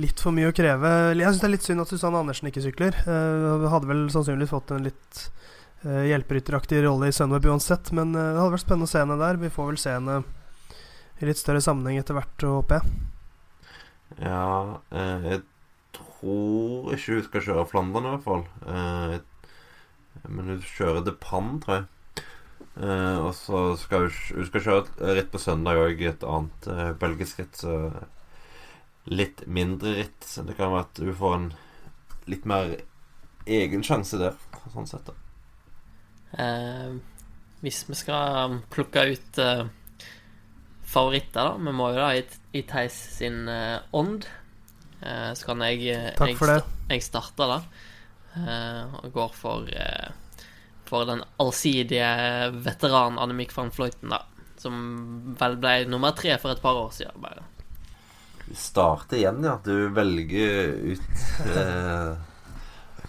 litt 0.01 0.21
for 0.23 0.37
mye 0.37 0.53
å 0.53 0.57
kreve. 0.57 0.93
Jeg 1.15 1.25
syns 1.25 1.43
det 1.43 1.49
er 1.49 1.55
litt 1.57 1.67
synd 1.67 1.85
at 1.85 1.93
Susanne 1.93 2.21
Andersen 2.21 2.49
ikke 2.51 2.65
sykler. 2.65 2.97
Uh, 3.09 3.67
hadde 3.73 3.91
vel 3.91 4.07
sannsynligvis 4.13 4.53
fått 4.53 4.73
en 4.75 4.87
litt 4.87 5.23
uh, 5.85 6.05
hjelperytteraktig 6.09 6.83
rolle 6.85 7.11
i 7.11 7.15
Sunweb 7.17 7.47
uansett, 7.49 7.93
men 7.97 8.15
eh, 8.15 8.33
det 8.33 8.41
hadde 8.41 8.55
vært 8.57 8.67
spennende 8.67 8.89
å 8.89 8.93
se 8.93 9.03
henne 9.03 9.21
der. 9.21 9.41
Vi 9.43 9.53
får 9.55 9.71
vel 9.73 9.81
se 9.81 9.95
henne 9.95 10.19
i 11.19 11.29
litt 11.29 11.41
større 11.41 11.63
sammenheng 11.65 12.01
etter 12.01 12.19
hvert, 12.19 12.47
håper 12.47 12.79
jeg. 12.79 12.99
Ja, 14.23 14.81
eh, 14.95 15.29
jeg 15.29 15.45
tror 15.99 16.95
ikke 16.95 17.19
hun 17.19 17.29
skal 17.29 17.47
kjøre 17.47 17.69
Flandern, 17.69 18.09
i 18.09 18.15
hvert 18.17 18.27
fall. 18.27 18.45
Eh, 18.67 20.27
men 20.29 20.53
hun 20.55 20.65
kjører 20.65 21.05
De 21.07 21.15
Pan, 21.15 21.57
tror 21.63 21.77
jeg. 21.77 21.87
Eh, 22.79 23.19
og 23.19 23.33
så 23.35 23.63
skal 23.81 24.07
hun, 24.07 24.19
hun 24.39 24.49
skal 24.51 24.67
kjøre 24.67 25.15
ritt 25.19 25.33
på 25.35 25.43
søndag 25.43 25.81
òg, 25.83 26.03
et 26.03 26.27
annet 26.27 26.71
eh, 26.73 26.93
belgisk 27.01 27.43
ritt. 27.43 27.63
Så 27.63 27.79
litt 29.09 29.45
mindre 29.47 29.95
ritt. 30.01 30.21
Så 30.25 30.45
det 30.47 30.59
kan 30.59 30.75
være 30.75 30.87
at 30.87 31.03
hun 31.03 31.17
får 31.23 31.39
en 31.39 31.49
litt 32.29 32.45
mer 32.49 32.77
egen 33.49 33.85
sjanse 33.87 34.21
der, 34.21 34.37
sånn 34.75 34.89
sett. 34.89 35.09
da 35.09 35.17
Eh, 36.37 36.91
hvis 37.65 37.87
vi 37.89 37.97
skal 37.97 38.59
plukke 38.69 39.07
ut 39.15 39.39
eh, 39.41 39.63
favoritter, 40.85 41.41
da 41.41 41.57
Vi 41.57 41.73
må 41.73 41.89
jo 41.95 42.03
da 42.03 42.11
i, 42.19 42.25
i 42.53 42.63
Theis 42.69 42.99
sin 43.17 43.49
eh, 43.49 43.81
ånd. 43.97 44.29
Eh, 45.01 45.33
så 45.35 45.47
kan 45.47 45.63
jeg 45.69 45.85
eh, 45.93 46.09
Takk 46.19 46.33
jeg, 46.33 46.39
for 46.41 46.53
det. 46.53 46.63
Jeg 46.91 47.05
starter, 47.07 47.53
da. 47.53 47.61
Eh, 48.39 48.97
og 49.03 49.13
går 49.15 49.35
for 49.35 49.71
For 50.89 51.05
den 51.09 51.23
allsidige 51.43 52.09
veteran 52.65 53.19
Annemiek 53.21 53.53
van 53.57 53.71
Vleuten, 53.75 54.15
da. 54.15 54.25
Som 54.59 55.37
vel 55.39 55.59
ble 55.61 55.85
nummer 55.87 56.17
tre 56.19 56.35
for 56.43 56.55
et 56.55 56.63
par 56.63 56.79
år 56.81 56.91
siden, 56.97 57.21
bare. 57.23 57.45
Du 58.49 58.57
starter 58.57 59.21
igjen, 59.21 59.43
ja. 59.45 59.59
Du 59.63 59.91
velger 59.95 60.73
ut 60.95 61.21
eh, 61.45 62.17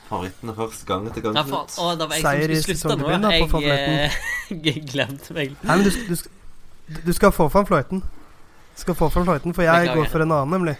favorittene 0.10 0.56
først, 0.58 0.84
gang 0.90 1.08
etter 1.08 1.24
gang. 1.24 1.40
Ja, 1.40 1.46
faen. 1.48 1.72
Å, 1.80 1.96
da 1.98 2.10
var 2.10 2.20
jeg 2.20 2.26
Seier 2.28 2.52
i 2.52 2.60
som 2.60 2.68
skulle 2.68 2.84
slutte 2.84 3.24
nå. 3.24 3.34
på 3.54 3.64
Jeg, 3.64 4.12
jeg 4.68 4.86
glemte 4.92 5.38
meg. 5.38 5.56
Nei, 5.64 5.80
men 5.80 5.88
du, 5.88 5.92
du, 6.12 7.00
du 7.08 7.12
skal 7.16 7.34
få 7.34 7.48
fram 7.54 7.70
Fløyten. 7.70 8.04
Du 8.04 8.84
skal 8.84 8.98
få 9.00 9.10
fram 9.14 9.26
Fløyten, 9.30 9.56
for 9.56 9.66
jeg 9.66 9.94
går 9.96 10.12
for 10.12 10.26
en 10.26 10.36
annen, 10.36 10.58
nemlig. 10.60 10.76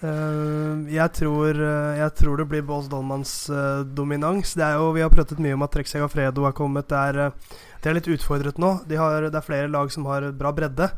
Eh, 0.00 0.76
jeg, 0.94 1.12
tror, 1.12 1.58
uh, 1.60 1.92
jeg 1.98 2.12
tror 2.16 2.40
det 2.40 2.46
blir 2.48 2.64
Bås 2.64 2.88
Dolmans 2.88 3.32
uh, 3.52 3.84
dominans. 3.84 4.54
Det 4.56 4.64
er 4.64 4.78
jo, 4.80 4.92
vi 4.96 5.02
har 5.04 5.12
pratet 5.12 5.40
mye 5.42 5.56
om 5.58 5.64
at 5.66 5.74
Trek 5.74 5.90
Segafredo 5.90 6.46
har 6.46 6.56
kommet. 6.56 6.88
Det 6.88 6.96
er, 6.96 7.34
det 7.82 7.90
er 7.90 7.98
litt 7.98 8.08
utfordret 8.16 8.60
nå. 8.60 8.78
De 8.88 8.96
har, 9.00 9.28
det 9.28 9.36
er 9.36 9.44
flere 9.44 9.68
lag 9.72 9.92
som 9.92 10.08
har 10.08 10.30
bra 10.36 10.54
bredde. 10.56 10.88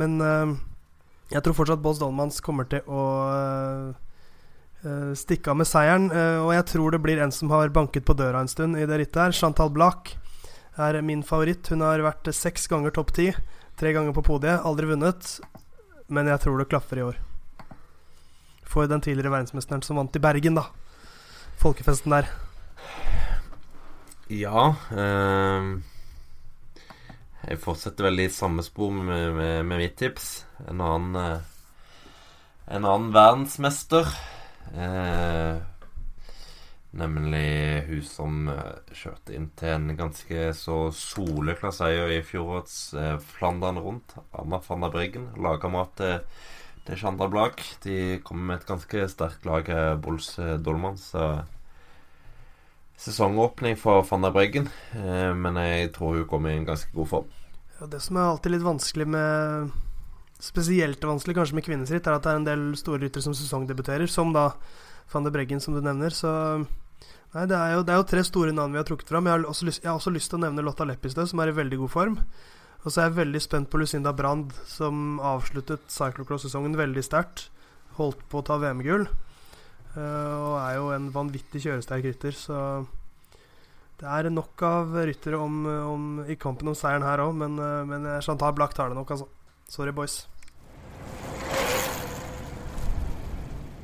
Men 0.00 0.20
jeg 1.32 1.42
tror 1.42 1.56
fortsatt 1.58 1.82
Bås 1.82 1.98
Dolmans 1.98 2.38
kommer 2.44 2.68
til 2.70 2.84
å 2.86 3.02
stikke 5.18 5.50
av 5.50 5.58
med 5.58 5.68
seieren. 5.68 6.06
og 6.44 6.52
jeg 6.54 6.66
tror 6.70 6.94
det 6.94 7.00
blir 7.02 7.18
en 7.20 7.34
som 7.34 7.50
har 7.50 7.72
banket 7.74 8.06
på 8.06 8.14
døra 8.16 8.40
en 8.40 8.48
stund 8.48 8.78
i 8.78 8.86
det 8.86 9.00
rittet 9.02 9.18
her. 9.18 9.34
Chantal 9.34 9.72
Blak 9.74 10.14
er 10.78 11.00
min 11.02 11.24
favoritt. 11.26 11.72
Hun 11.74 11.82
har 11.84 12.04
vært 12.06 12.30
seks 12.36 12.70
ganger 12.70 12.94
topp 12.94 13.10
ti. 13.18 13.32
Tre 13.80 13.96
ganger 13.96 14.14
på 14.14 14.24
podiet. 14.30 14.62
Aldri 14.62 14.92
vunnet. 14.92 15.40
Men 16.06 16.30
jeg 16.30 16.46
tror 16.46 16.62
det 16.62 16.70
klaffer 16.70 17.02
i 17.02 17.08
år. 17.10 17.20
For 18.70 18.86
den 18.90 19.02
tidligere 19.04 19.32
verdensmesteren 19.34 19.82
som 19.82 19.98
vant 20.00 20.16
i 20.16 20.22
Bergen, 20.22 20.56
da. 20.58 20.68
Folkefesten 21.60 22.14
der. 22.14 22.30
Ja 24.28 24.76
Eh, 24.90 25.80
Jeg 27.48 27.58
fortsetter 27.62 28.04
vel 28.06 28.20
i 28.26 28.28
samme 28.32 28.62
spor 28.62 28.92
med, 28.92 29.32
med, 29.34 29.64
med 29.66 29.80
mitt 29.80 29.96
tips. 30.00 30.28
En 30.68 30.80
annen 30.84 31.16
eh, 31.16 31.40
En 32.76 32.84
annen 32.86 33.12
verdensmester. 33.14 34.06
Eh, 34.76 35.56
nemlig 36.90 37.82
hun 37.88 38.02
som 38.06 38.48
eh, 38.50 38.94
kjørte 38.94 39.34
inn 39.36 39.48
til 39.58 39.74
en 39.76 39.96
ganske 39.98 40.50
så 40.58 40.78
soleklar 40.94 41.74
seier 41.74 42.12
i 42.16 42.20
fjorårets 42.26 42.78
eh, 42.98 43.16
Flandern 43.32 43.78
rundt. 43.82 44.14
Anna 44.34 44.60
van 44.68 44.86
der 44.86 44.94
Bryggen, 44.94 45.28
lagkamerat 45.38 45.96
til, 45.98 46.16
til 46.86 47.00
Chandra 47.00 47.28
Blak. 47.30 47.62
De 47.84 48.18
kommer 48.24 48.50
med 48.50 48.60
et 48.60 48.68
ganske 48.68 49.06
sterkt 49.12 49.46
lag, 49.48 49.68
eh, 49.68 49.96
Bols 50.00 50.32
eh, 50.38 50.56
Dolman. 50.58 50.98
Så 51.00 51.44
sesongåpning 53.00 53.78
for 53.80 54.04
van 54.08 54.26
der 54.26 54.34
Breggen, 54.34 54.68
eh, 54.92 55.30
men 55.34 55.56
jeg 55.56 55.92
tror 55.96 56.18
hun 56.18 56.28
kommer 56.28 56.52
i 56.52 56.58
en 56.60 56.68
ganske 56.68 56.92
god 56.94 57.08
form. 57.08 57.30
Ja, 57.78 57.86
det 57.86 58.02
som 58.04 58.18
er 58.18 58.28
alltid 58.28 58.56
litt 58.56 58.66
vanskelig 58.66 59.08
med 59.08 59.78
Spesielt 60.40 61.02
vanskelig 61.04 61.34
kanskje 61.36 61.56
med 61.58 61.64
kvinnens 61.66 61.90
ritt, 61.92 62.06
er 62.08 62.14
at 62.16 62.24
det 62.24 62.30
er 62.32 62.38
en 62.38 62.46
del 62.46 62.62
store 62.80 63.02
ryttere 63.02 63.20
som 63.20 63.34
sesongdebuterer, 63.36 64.08
som 64.08 64.30
da 64.32 64.46
van 65.12 65.26
der 65.26 65.34
Breggen, 65.34 65.60
som 65.60 65.74
du 65.76 65.82
nevner. 65.84 66.14
Så 66.16 66.30
Nei, 67.30 67.44
det 67.46 67.54
er 67.54 67.74
jo, 67.76 67.82
det 67.86 67.92
er 67.94 68.00
jo 68.00 68.06
tre 68.10 68.22
store 68.26 68.54
navn 68.54 68.72
vi 68.74 68.80
har 68.80 68.86
trukket 68.88 69.12
fram. 69.12 69.28
Jeg 69.28 69.36
har 69.36 69.44
også 69.46 69.68
lyst, 69.68 69.82
jeg 69.84 69.90
har 69.90 70.00
også 70.00 70.10
lyst 70.14 70.32
til 70.32 70.40
å 70.40 70.42
nevne 70.46 70.64
Lotta 70.66 70.86
Leppestø, 70.88 71.26
som 71.28 71.42
er 71.42 71.52
i 71.52 71.58
veldig 71.60 71.78
god 71.84 71.92
form. 71.92 72.16
Og 72.80 72.88
så 72.88 73.02
er 73.02 73.10
jeg 73.10 73.18
veldig 73.18 73.40
spent 73.44 73.68
på 73.68 73.80
Lucinda 73.80 74.12
Brand, 74.16 74.54
som 74.68 75.18
avsluttet 75.20 75.90
cyclocross-sesongen 75.92 76.78
veldig 76.78 77.02
sterkt. 77.04 77.50
Holdt 77.98 78.22
på 78.32 78.40
å 78.40 78.46
ta 78.46 78.56
VM-gull. 78.62 79.04
eh, 79.96 80.00
og 80.00 80.56
er 80.62 80.76
jo 80.76 80.88
en 80.94 81.10
vanvittig 81.12 81.64
kjøresterk 81.66 82.06
rytter, 82.06 82.32
så 82.32 82.86
det 84.00 84.08
er 84.08 84.30
nok 84.30 84.62
av 84.62 84.94
ryttere 84.94 85.36
i 86.30 86.38
kampen 86.40 86.70
om 86.70 86.78
seieren 86.78 87.04
her 87.04 87.20
òg, 87.20 87.34
men, 87.36 87.58
eh, 87.58 87.84
men 87.84 88.22
Chantal 88.22 88.54
Black 88.54 88.74
tar 88.74 88.88
det 88.88 88.96
nok, 88.96 89.10
altså. 89.10 89.28
Sorry, 89.68 89.92
boys. 89.92 90.26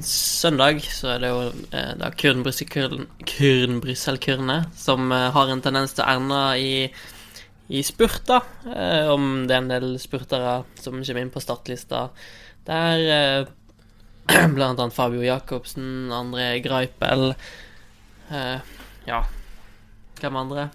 Søndag 0.01 0.81
så 0.93 1.09
er 1.15 1.19
det 1.23 1.29
jo 1.33 1.39
eh, 1.73 1.95
da 1.97 2.11
Kyrn-Brussel-Kyrne 2.21 4.57
som 4.77 5.13
eh, 5.13 5.31
har 5.33 5.49
en 5.49 5.63
tendens 5.65 5.95
til 5.97 6.05
å 6.05 6.09
ende 6.19 6.41
i, 6.61 6.93
i 7.69 7.83
spurter. 7.83 8.43
Eh, 8.77 9.09
om 9.11 9.47
det 9.47 9.55
er 9.55 9.63
en 9.63 9.71
del 9.71 9.89
spurtere 10.03 10.61
som 10.81 10.99
kommer 11.01 11.23
inn 11.23 11.33
på 11.35 11.43
startlista. 11.43 12.09
Der 12.67 13.05
eh, 13.17 14.47
blant 14.57 14.79
annet 14.79 14.95
Fabio 14.95 15.23
Jacobsen, 15.25 16.11
André 16.15 16.57
Greipel 16.65 17.33
eh, 18.31 18.59
Ja, 19.07 19.23
hvem 20.21 20.41
andre? 20.43 20.69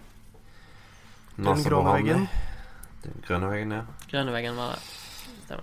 Den 3.01 3.23
grønne 3.25 3.49
veggen, 3.49 3.75
ja. 3.79 3.85
Grønne 4.11 4.35
veggen 4.35 4.59
var 4.59 4.75
det. 4.75 5.59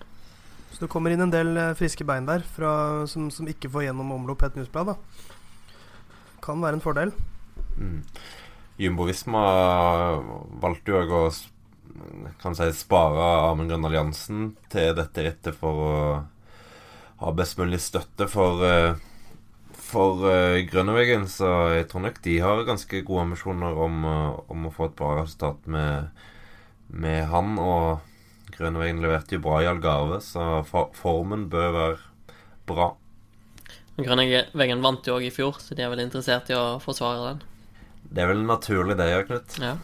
Så 0.73 0.85
det 0.85 0.91
kommer 0.93 1.11
inn 1.11 1.23
en 1.25 1.33
del 1.33 1.57
friske 1.79 2.05
bein 2.07 2.27
der 2.29 2.43
fra, 2.55 3.07
som, 3.11 3.31
som 3.35 3.49
ikke 3.51 3.71
får 3.73 3.89
gjennom 3.89 4.13
omlopp 4.15 4.45
et 4.47 4.59
newsblad. 4.59 4.93
da. 4.93 5.39
Kan 6.45 6.61
være 6.63 6.79
en 6.79 6.85
fordel. 6.85 7.13
Mm. 7.79 8.03
Jumbo 8.79 9.09
Visma 9.09 9.45
valgte 10.63 10.95
jo 10.95 11.03
å 11.19 11.23
kan 12.39 12.55
si, 12.55 12.69
spare 12.79 13.29
Amund 13.49 13.73
Grønn 13.73 13.87
Alliansen 13.89 14.53
til 14.71 14.93
dette 14.95 15.25
rittet 15.27 15.57
for 15.59 15.83
å 15.83 15.95
ha 17.19 17.33
best 17.35 17.59
mulig 17.59 17.81
støtte 17.83 18.29
for 18.31 18.63
eh, 18.67 18.93
for 19.89 20.21
Grønnevegen. 20.21 20.69
Grønneveggen, 20.69 21.27
så 21.33 21.51
jeg 21.73 21.89
tror 21.91 22.05
nok 22.05 22.21
de 22.25 22.37
har 22.45 22.67
ganske 22.69 23.03
gode 23.07 23.25
ambisjoner 23.29 23.81
om, 23.87 24.05
eh, 24.05 24.41
om 24.53 24.69
å 24.69 24.75
få 24.75 24.91
et 24.91 24.97
bra 24.99 25.15
resultat 25.23 25.67
med, 25.67 26.11
med 26.89 27.25
han. 27.33 27.57
Og 27.59 28.55
Grønneveggen 28.57 29.03
leverte 29.05 29.39
jo 29.39 29.45
bra 29.45 29.63
i 29.63 29.69
Algarve, 29.71 30.21
så 30.25 30.63
formen 30.69 31.49
bør 31.53 31.71
være 31.79 31.99
bra. 32.69 32.91
Grønneveggen 33.99 34.85
vant 34.85 35.09
jo 35.09 35.17
òg 35.17 35.27
i 35.27 35.35
fjor, 35.35 35.59
så 35.63 35.75
de 35.75 35.83
er 35.83 35.93
vel 35.93 36.05
interessert 36.05 36.53
i 36.53 36.59
å 36.59 36.79
forsvare 36.83 37.33
den. 37.33 37.48
Det 38.09 38.25
er 38.25 38.31
vel 38.31 38.45
naturlig, 38.49 38.97
det, 38.99 39.09
ja, 39.11 39.23
Knut. 39.27 39.57
Ja. 39.61 39.77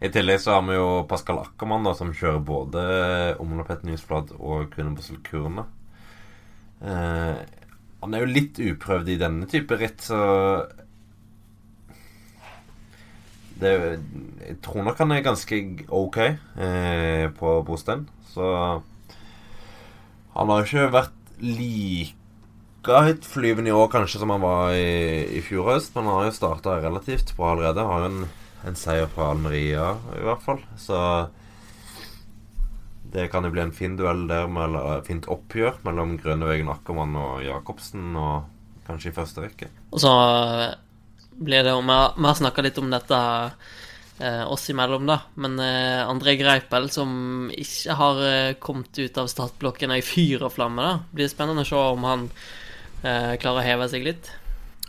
I 0.00 0.08
tillegg 0.08 0.40
så 0.40 0.56
har 0.56 0.64
vi 0.64 0.78
jo 0.78 1.02
Pascal 1.08 1.42
Ackermann, 1.42 1.84
da, 1.84 1.92
som 1.96 2.12
kjører 2.16 2.40
både 2.44 2.82
Omlopet 3.42 3.82
Newsblad 3.84 4.32
og 4.38 4.70
Kvinnebosel 4.72 5.20
Kurne. 5.26 5.66
Eh, 6.80 7.40
han 8.00 8.16
er 8.16 8.24
jo 8.24 8.30
litt 8.30 8.60
uprøvd 8.64 9.10
i 9.12 9.18
denne 9.20 9.48
type 9.50 9.76
ritt, 9.76 10.00
så 10.08 10.20
det, 13.60 13.72
Jeg 14.48 14.56
tror 14.64 14.86
nok 14.86 15.02
han 15.02 15.12
er 15.12 15.26
ganske 15.26 15.58
ok 15.92 16.18
eh, 16.24 17.26
på 17.36 17.58
Bostein, 17.68 18.06
så 18.32 18.46
Han 20.32 20.48
har 20.48 20.62
jo 20.62 20.68
ikke 20.70 20.94
vært 20.94 21.44
like 21.44 22.19
høytflyvende 22.88 23.70
i 23.70 23.76
år 23.76 23.90
kanskje 23.92 24.22
som 24.22 24.32
han 24.32 24.44
var 24.44 24.72
i, 24.72 25.26
i 25.36 25.42
fjor 25.44 25.74
høst, 25.74 25.92
men 25.94 26.08
han 26.08 26.20
har 26.20 26.30
jo 26.30 26.36
starta 26.38 26.78
relativt 26.80 27.34
bra 27.36 27.52
allerede. 27.54 27.84
Har 27.84 28.04
jo 28.04 28.10
en, 28.10 28.22
en 28.68 28.78
seier 28.78 29.10
fra 29.12 29.30
Almeria, 29.34 29.92
i 30.16 30.24
hvert 30.24 30.44
fall. 30.44 30.62
Så 30.80 30.96
det 33.12 33.28
kan 33.32 33.44
jo 33.44 33.50
bli 33.52 33.64
en 33.64 33.74
fin 33.74 33.96
duell 33.98 34.26
der, 34.30 34.46
med, 34.48 34.68
eller 34.68 35.04
fint 35.06 35.28
oppgjør 35.30 35.82
mellom 35.86 36.16
Grønnevegen, 36.22 36.70
Akkermann 36.70 37.16
og 37.18 37.44
Jacobsen, 37.44 38.14
og 38.16 38.86
kanskje 38.86 39.10
i 39.10 39.16
første 39.16 39.44
rekke. 39.44 39.70
Og 39.90 40.02
så 40.02 40.14
eh, 40.14 40.72
blir 41.40 41.66
det 41.66 41.74
jo 41.74 41.82
Vi 41.82 41.94
har, 42.26 42.38
snakka 42.38 42.64
litt 42.64 42.78
om 42.78 42.90
dette 42.92 43.20
eh, 44.20 44.44
oss 44.46 44.68
imellom, 44.70 45.06
da. 45.10 45.18
Men 45.42 45.58
eh, 45.58 46.00
André 46.06 46.36
Greipel, 46.38 46.90
som 46.92 47.50
ikke 47.50 47.98
har 47.98 48.24
eh, 48.28 48.56
kommet 48.62 48.98
ut 48.98 49.20
av 49.20 49.30
startblokkene 49.32 49.98
i 49.98 50.06
fyr 50.06 50.46
og 50.46 50.54
flamme, 50.54 50.86
da. 50.86 50.98
Blir 51.10 51.26
det 51.26 51.34
spennende 51.34 51.66
å 51.66 51.70
se 51.70 51.84
om 51.96 52.06
han 52.08 52.28
eh, 53.02 53.34
klarer 53.40 53.62
å 53.62 53.66
heve 53.66 53.90
seg 53.92 54.06
litt. 54.06 54.30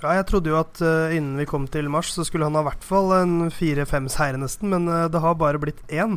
Ja, 0.01 0.15
jeg 0.17 0.25
trodde 0.31 0.49
jo 0.49 0.57
at 0.57 0.79
uh, 0.81 1.13
innen 1.13 1.37
vi 1.37 1.45
kom 1.45 1.67
til 1.69 1.85
mars, 1.93 2.09
så 2.15 2.23
skulle 2.25 2.47
han 2.47 2.55
ha 2.57 2.63
i 2.63 2.67
hvert 2.71 2.85
fall 2.85 3.11
en 3.19 3.51
fire-fem 3.53 4.07
seire 4.09 4.39
nesten, 4.41 4.71
men 4.73 4.89
uh, 4.89 5.05
det 5.13 5.21
har 5.21 5.37
bare 5.37 5.61
blitt 5.61 5.83
én. 5.93 6.15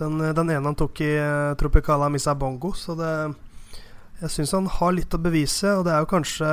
Den, 0.00 0.16
eh, 0.24 0.32
den 0.34 0.50
ene 0.50 0.64
han 0.64 0.78
tok 0.78 1.02
i 1.04 1.12
uh, 1.20 1.52
Tropicala 1.60 2.08
Misa 2.10 2.34
Bongo, 2.34 2.72
så 2.74 2.96
det 2.98 3.12
Jeg 4.20 4.32
syns 4.34 4.52
han 4.56 4.66
har 4.66 4.92
litt 4.96 5.14
å 5.14 5.20
bevise, 5.22 5.76
og 5.76 5.84
det 5.86 5.92
er 5.94 6.02
jo 6.02 6.10
kanskje 6.10 6.48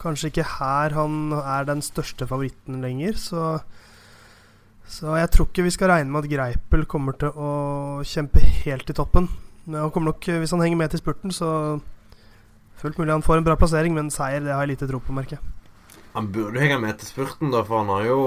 Kanskje 0.00 0.30
ikke 0.30 0.46
her 0.56 0.94
han 0.96 1.34
er 1.36 1.66
den 1.68 1.82
største 1.84 2.26
favoritten 2.26 2.80
lenger, 2.80 3.14
så 3.20 3.60
Så 4.88 5.14
jeg 5.14 5.30
tror 5.30 5.46
ikke 5.46 5.66
vi 5.68 5.70
skal 5.76 5.92
regne 5.92 6.10
med 6.10 6.24
at 6.24 6.30
Greipel 6.32 6.86
kommer 6.90 7.14
til 7.20 7.30
å 7.36 7.50
kjempe 8.02 8.40
helt 8.64 8.90
i 8.90 8.96
toppen. 8.96 9.28
Men 9.66 9.84
han 9.84 9.92
kommer 9.94 10.10
nok, 10.10 10.26
hvis 10.26 10.50
han 10.50 10.64
henger 10.64 10.80
med 10.80 10.90
til 10.90 11.02
spurten, 11.04 11.30
så 11.30 11.78
Fullt 12.80 13.00
mulig 13.00 13.12
han 13.12 13.24
får 13.24 13.40
en 13.40 13.48
bra 13.48 13.56
plassering, 13.60 13.96
men 13.96 14.12
seier 14.12 14.44
det 14.44 14.54
har 14.54 14.64
jeg 14.64 14.74
lite 14.74 14.88
tro 14.88 15.00
på, 15.04 15.14
merker 15.16 15.36
jeg. 15.36 15.56
Han 16.14 16.30
burde 16.34 16.62
henge 16.62 16.78
med 16.82 16.96
til 16.98 17.10
spurten, 17.10 17.52
da, 17.52 17.60
for 17.66 17.84
han 17.84 17.92
har 17.92 18.06
jo 18.08 18.20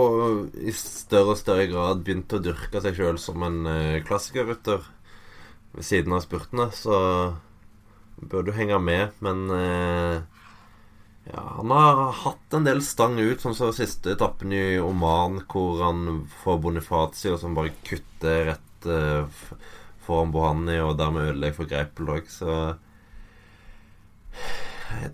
i 0.55 0.71
større 0.77 1.33
og 1.33 1.39
større 1.39 1.65
grad 1.71 2.03
begynt 2.05 2.31
å 2.31 2.41
dyrke 2.43 2.79
seg 2.83 2.95
sjøl 2.95 3.17
som 3.19 3.43
en 3.43 3.65
eh, 3.67 4.03
klassikerrytter 4.07 4.85
ved 5.73 5.87
siden 5.87 6.15
av 6.15 6.21
spurtene, 6.23 6.69
så 6.71 6.95
burde 8.21 8.55
henge 8.55 8.77
med, 8.79 9.17
men 9.25 9.43
eh, 9.57 10.21
ja, 11.31 11.43
han 11.57 11.71
har 11.71 12.01
hatt 12.23 12.55
en 12.55 12.65
del 12.67 12.81
stang 12.83 13.19
ut, 13.19 13.41
som 13.41 13.55
som 13.55 13.71
siste 13.75 14.11
etappen 14.15 14.53
i 14.55 14.79
Oman, 14.83 15.41
hvor 15.51 15.83
han 15.85 16.23
får 16.43 16.59
Bonifazio 16.63 17.37
som 17.39 17.55
bare 17.55 17.71
kutter 17.87 18.49
rett 18.51 18.87
uh, 18.87 19.23
foran 20.03 20.33
Bohani, 20.33 20.81
og 20.83 20.97
dermed 20.99 21.29
ødelegger 21.29 21.59
for 21.61 21.71
Greipel 21.71 22.11
òg, 22.17 22.27
så 22.27 22.57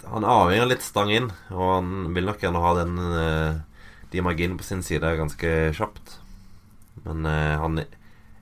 han 0.03 0.25
avhenger 0.27 0.67
litt 0.69 0.83
stang 0.83 1.11
inn, 1.13 1.29
og 1.53 1.73
han 1.75 2.13
vil 2.15 2.27
nok 2.27 2.41
gjerne 2.43 2.63
ha 2.63 2.71
den 2.81 2.97
eh, 2.99 3.59
de 4.11 4.21
marginene 4.25 4.57
på 4.57 4.65
sin 4.65 4.83
side 4.83 5.15
ganske 5.17 5.53
kjapt. 5.77 6.17
Men 7.05 7.25
eh, 7.25 7.55
han 7.59 7.85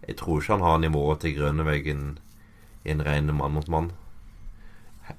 Jeg 0.08 0.18
tror 0.18 0.40
ikke 0.40 0.54
han 0.54 0.64
har 0.64 0.78
nivået 0.80 1.20
til 1.20 1.36
Grønneveggen 1.36 2.20
i 2.86 2.92
en 2.92 3.04
ren 3.04 3.34
mann 3.36 3.54
mot 3.54 3.68
mann. 3.68 3.92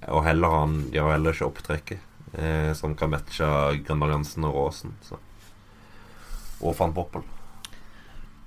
Og 0.08 0.24
heller 0.24 0.48
han 0.48 0.90
De 0.90 0.98
har 0.98 1.12
heller 1.12 1.36
ikke 1.36 1.48
opptrekket 1.48 1.98
eh, 2.32 2.72
som 2.72 2.96
kan 2.96 3.12
matche 3.12 3.44
Grønalliansen 3.84 4.44
og 4.48 4.54
Råsen. 4.54 4.96
Og 6.60 6.74
van 6.78 6.94
Poppel. 6.94 7.22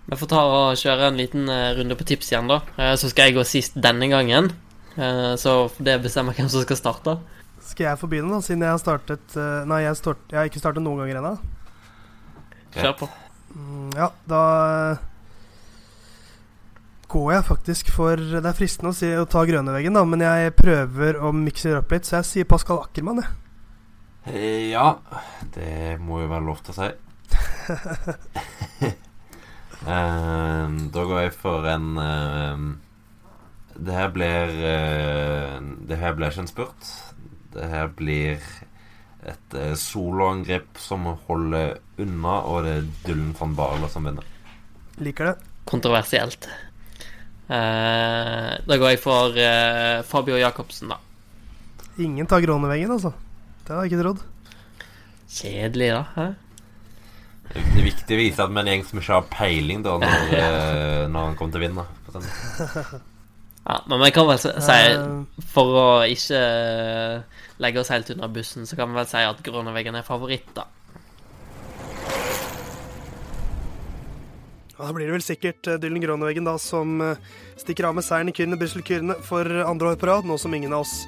Vi 0.10 0.17
får 0.17 0.28
ta 0.28 0.41
og 0.41 0.80
kjøre 0.82 1.12
en 1.12 1.21
liten 1.21 1.47
eh, 1.50 1.76
runde 1.78 1.95
på 1.95 2.08
tips 2.10 2.34
igjen, 2.34 2.50
da. 2.50 2.63
Så 2.97 3.12
skal 3.12 3.30
jeg 3.30 3.38
gå 3.38 3.45
sist 3.47 3.78
denne 3.78 4.10
gangen. 4.10 4.52
Eh, 4.97 5.36
så 5.39 5.69
det 5.80 6.01
bestemmer 6.04 6.36
hvem 6.36 6.49
som 6.51 6.63
skal 6.65 6.80
starte. 6.80 7.15
Skal 7.63 7.88
jeg 7.88 7.99
få 8.01 8.10
begynne, 8.12 8.34
da, 8.34 8.41
siden 8.43 8.65
jeg 8.65 8.73
har 8.73 8.82
startet 8.82 9.38
eh, 9.39 9.62
Nei, 9.69 9.84
jeg, 9.86 9.99
start, 9.99 10.23
jeg 10.32 10.39
har 10.39 10.49
ikke 10.49 10.62
startet 10.63 10.84
noen 10.84 11.04
ganger 11.04 11.21
ennå. 11.21 11.36
Kjør 12.75 12.97
på. 13.04 13.10
Mm, 13.56 13.89
ja, 13.95 14.10
da 14.32 14.41
eh, 14.65 15.06
går 17.12 17.34
jeg 17.36 17.43
faktisk 17.49 17.89
for 17.91 18.15
Det 18.15 18.47
er 18.47 18.56
fristende 18.56 18.93
å, 18.93 18.95
si, 18.95 19.10
å 19.15 19.27
ta 19.30 19.43
grønneveggen, 19.47 19.95
da, 19.95 20.04
men 20.08 20.25
jeg 20.25 20.56
prøver 20.60 21.19
å 21.19 21.32
mikse 21.36 21.71
det 21.71 21.80
opp 21.80 21.95
litt, 21.95 22.08
så 22.08 22.19
jeg 22.19 22.30
sier 22.32 22.49
Pascal 22.49 22.84
Ackermann, 22.84 23.23
jeg. 23.23 23.38
Eh, 24.32 24.69
ja, 24.71 24.93
det 25.56 25.97
må 26.04 26.21
jo 26.21 26.32
være 26.32 26.47
lov 26.47 26.62
til 26.65 26.75
å 26.75 26.80
si. 26.82 26.91
Da 29.82 31.04
går 31.10 31.23
jeg 31.23 31.32
for 31.34 31.65
en 31.65 31.88
Det 33.76 33.96
her 33.96 34.12
blir 34.14 34.52
eh, 34.68 35.56
Det 35.88 36.00
her 36.00 36.18
blir 36.18 36.32
ikke 36.32 36.46
en 36.46 36.52
spurt. 36.52 36.92
Det 37.54 37.68
her 37.72 37.90
blir 37.96 38.42
et 39.22 39.56
eh, 39.58 39.74
soloangrep 39.78 40.80
som 40.82 41.06
holder 41.28 41.78
unna, 42.02 42.36
og 42.50 42.66
det 42.66 42.76
er 42.80 42.90
Dullen 43.06 43.34
van 43.38 43.56
Barle 43.58 43.90
som 43.92 44.08
vinner. 44.08 44.28
Liker 45.02 45.32
det. 45.32 45.36
Kontroversielt. 45.70 46.50
Uh, 47.52 48.56
da 48.64 48.78
går 48.80 48.94
jeg 48.94 49.02
for 49.04 49.36
uh, 49.36 50.00
Fabio 50.08 50.38
Jacobsen, 50.40 50.94
da. 50.94 50.98
Ingen 52.02 52.30
tar 52.30 52.42
grønneveggen, 52.42 52.94
altså. 52.96 53.12
Det 53.62 53.76
hadde 53.76 53.84
jeg 53.84 53.92
ikke 53.92 54.06
trodd. 54.06 54.24
Kjedelig, 55.36 55.92
da. 55.92 56.02
Hæ? 56.16 56.28
Det 57.52 57.82
er 57.82 57.90
viktig 57.92 58.16
å 58.16 58.22
vise 58.22 58.46
at 58.46 58.54
vi 58.54 58.62
er 58.62 58.64
en 58.64 58.72
gjeng 58.72 58.88
som 58.88 59.02
ikke 59.04 59.18
har 59.18 59.30
peiling 59.36 59.84
da 59.84 59.98
når, 60.00 60.36
når 61.12 61.28
han 61.28 61.38
kommer 61.38 61.58
til 61.58 61.62
å 61.62 61.66
vinne. 61.68 63.02
Ja, 63.65 63.78
men 63.88 64.02
vi 64.02 64.12
kan 64.12 64.28
vel 64.28 64.39
si, 64.41 64.50
Eh, 64.50 65.41
For 65.54 65.76
å 65.78 65.88
ikke 66.10 66.38
eh, 66.38 67.41
legge 67.62 67.82
oss 67.82 67.91
helt 67.93 68.10
under 68.10 68.28
bussen, 68.34 68.65
så 68.65 68.78
kan 68.78 68.89
vi 68.89 68.97
vel 68.97 69.10
si 69.10 69.21
at 69.21 69.41
Grønneveggen 69.45 69.97
er 70.00 70.06
favoritt, 70.08 70.50
da. 70.58 70.65
Da 74.82 74.89
blir 74.95 75.06
det 75.06 75.13
vel 75.13 75.21
sikkert 75.26 75.67
eh, 75.69 75.78
Dylan 75.78 76.02
Grønneveggen 76.02 76.47
da 76.47 76.56
som 76.58 76.95
stikker 77.62 77.86
av 77.86 78.00
med 78.00 78.06
seieren 78.08 78.32
i 78.32 78.34
Kyrne 78.34 78.58
Brussel-Kyrne 78.58 79.19
for 79.28 79.45
andre 79.45 79.91
år 79.93 80.00
på 80.02 80.10
rad, 80.10 80.26
nå 80.26 80.39
som 80.41 80.56
ingen 80.58 80.74
av 80.74 80.88
oss 80.88 81.04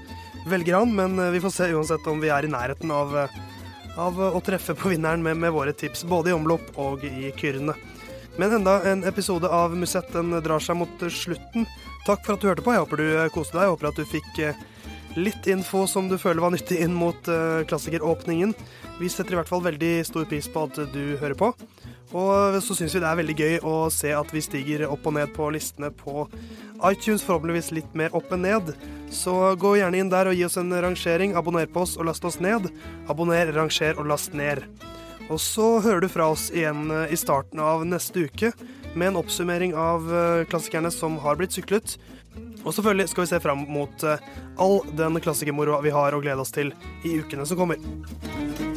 velger 0.45 0.77
han. 0.77 0.93
Men 0.93 1.17
vi 1.33 1.41
får 1.41 1.55
se 1.55 1.71
uansett 1.73 2.05
om 2.11 2.21
vi 2.21 2.29
er 2.29 2.45
i 2.45 2.51
nærheten 2.53 2.93
av, 2.93 3.15
av 3.97 4.21
å 4.29 4.43
treffe 4.45 4.77
på 4.77 4.93
vinneren 4.93 5.25
med, 5.25 5.41
med 5.41 5.55
våre 5.57 5.73
tips, 5.73 6.05
både 6.05 6.29
i 6.29 6.37
omlopp 6.37 6.69
og 6.77 7.01
i 7.09 7.33
Kyrne. 7.39 7.73
Men 8.37 8.53
enda 8.59 8.79
en 8.89 9.03
episode 9.09 9.49
av 9.49 9.73
Musett 9.77 10.13
den 10.13 10.31
drar 10.45 10.61
seg 10.61 10.77
mot 10.77 11.03
slutten. 11.09 11.65
Takk 12.03 12.25
for 12.25 12.35
at 12.35 12.41
du 12.43 12.49
hørte 12.49 12.63
på. 12.65 12.73
Jeg 12.75 12.83
håper 12.83 12.99
du 12.99 13.05
eh, 13.07 13.29
koste 13.31 13.55
deg. 13.55 13.65
Jeg 13.65 13.73
håper 13.77 13.89
at 13.89 13.99
du 13.99 14.07
fikk 14.07 14.39
eh, 14.43 14.63
litt 15.15 15.47
info 15.47 15.85
som 15.87 16.09
du 16.11 16.17
føler 16.19 16.43
var 16.43 16.51
nyttig 16.51 16.81
inn 16.83 16.95
mot 16.97 17.29
uh, 17.29 17.61
klassikeråpningen. 17.69 18.51
Vi 18.97 19.09
setter 19.11 19.35
i 19.35 19.37
hvert 19.37 19.49
fall 19.51 19.61
veldig 19.63 19.91
stor 20.07 20.25
pris 20.27 20.49
på 20.49 20.65
at 20.67 20.79
du 20.91 21.03
hører 21.21 21.37
på. 21.37 21.51
Og 22.13 22.57
så 22.65 22.75
syns 22.77 22.93
vi 22.93 23.01
det 23.01 23.09
er 23.09 23.19
veldig 23.21 23.35
gøy 23.37 23.55
å 23.65 23.75
se 23.93 24.11
at 24.13 24.33
vi 24.33 24.41
stiger 24.43 24.87
opp 24.89 25.05
og 25.09 25.15
ned 25.15 25.31
på 25.33 25.47
listene 25.53 25.89
på 25.93 26.27
iTunes, 26.89 27.23
forhåpentligvis 27.23 27.71
litt 27.77 27.95
mer 27.97 28.13
opp 28.17 28.33
enn 28.33 28.43
ned. 28.45 28.73
Så 29.13 29.53
gå 29.61 29.75
gjerne 29.79 30.01
inn 30.01 30.11
der 30.11 30.29
og 30.29 30.37
gi 30.37 30.45
oss 30.49 30.59
en 30.61 30.73
rangering. 30.73 31.37
Abonner 31.37 31.69
på 31.69 31.85
oss 31.85 31.95
og 31.97 32.09
last 32.09 32.25
oss 32.25 32.41
ned. 32.43 32.67
Abonner, 33.09 33.53
ranger 33.55 34.01
og 34.01 34.09
last 34.11 34.35
ned. 34.37 34.65
Og 35.31 35.39
så 35.41 35.77
hører 35.79 36.03
du 36.03 36.11
fra 36.11 36.27
oss 36.33 36.49
igjen 36.51 36.89
eh, 36.91 37.13
i 37.13 37.17
starten 37.17 37.61
av 37.63 37.85
neste 37.87 38.27
uke 38.27 38.51
med 38.93 39.07
en 39.11 39.21
oppsummering 39.21 39.75
av 39.75 40.09
eh, 40.15 40.45
klassikerne 40.49 40.91
som 40.93 41.17
har 41.23 41.39
blitt 41.39 41.55
syklet. 41.55 41.97
Og 42.63 42.71
selvfølgelig 42.73 43.09
skal 43.11 43.25
vi 43.25 43.31
se 43.33 43.41
fram 43.43 43.65
mot 43.69 44.05
eh, 44.07 44.29
all 44.61 44.79
den 44.97 45.19
klassikermoroa 45.23 45.81
vi 45.85 45.95
har 45.95 46.15
å 46.15 46.21
glede 46.23 46.45
oss 46.45 46.53
til 46.55 46.73
i 47.03 47.17
ukene 47.21 47.47
som 47.49 47.59
kommer. 47.59 48.72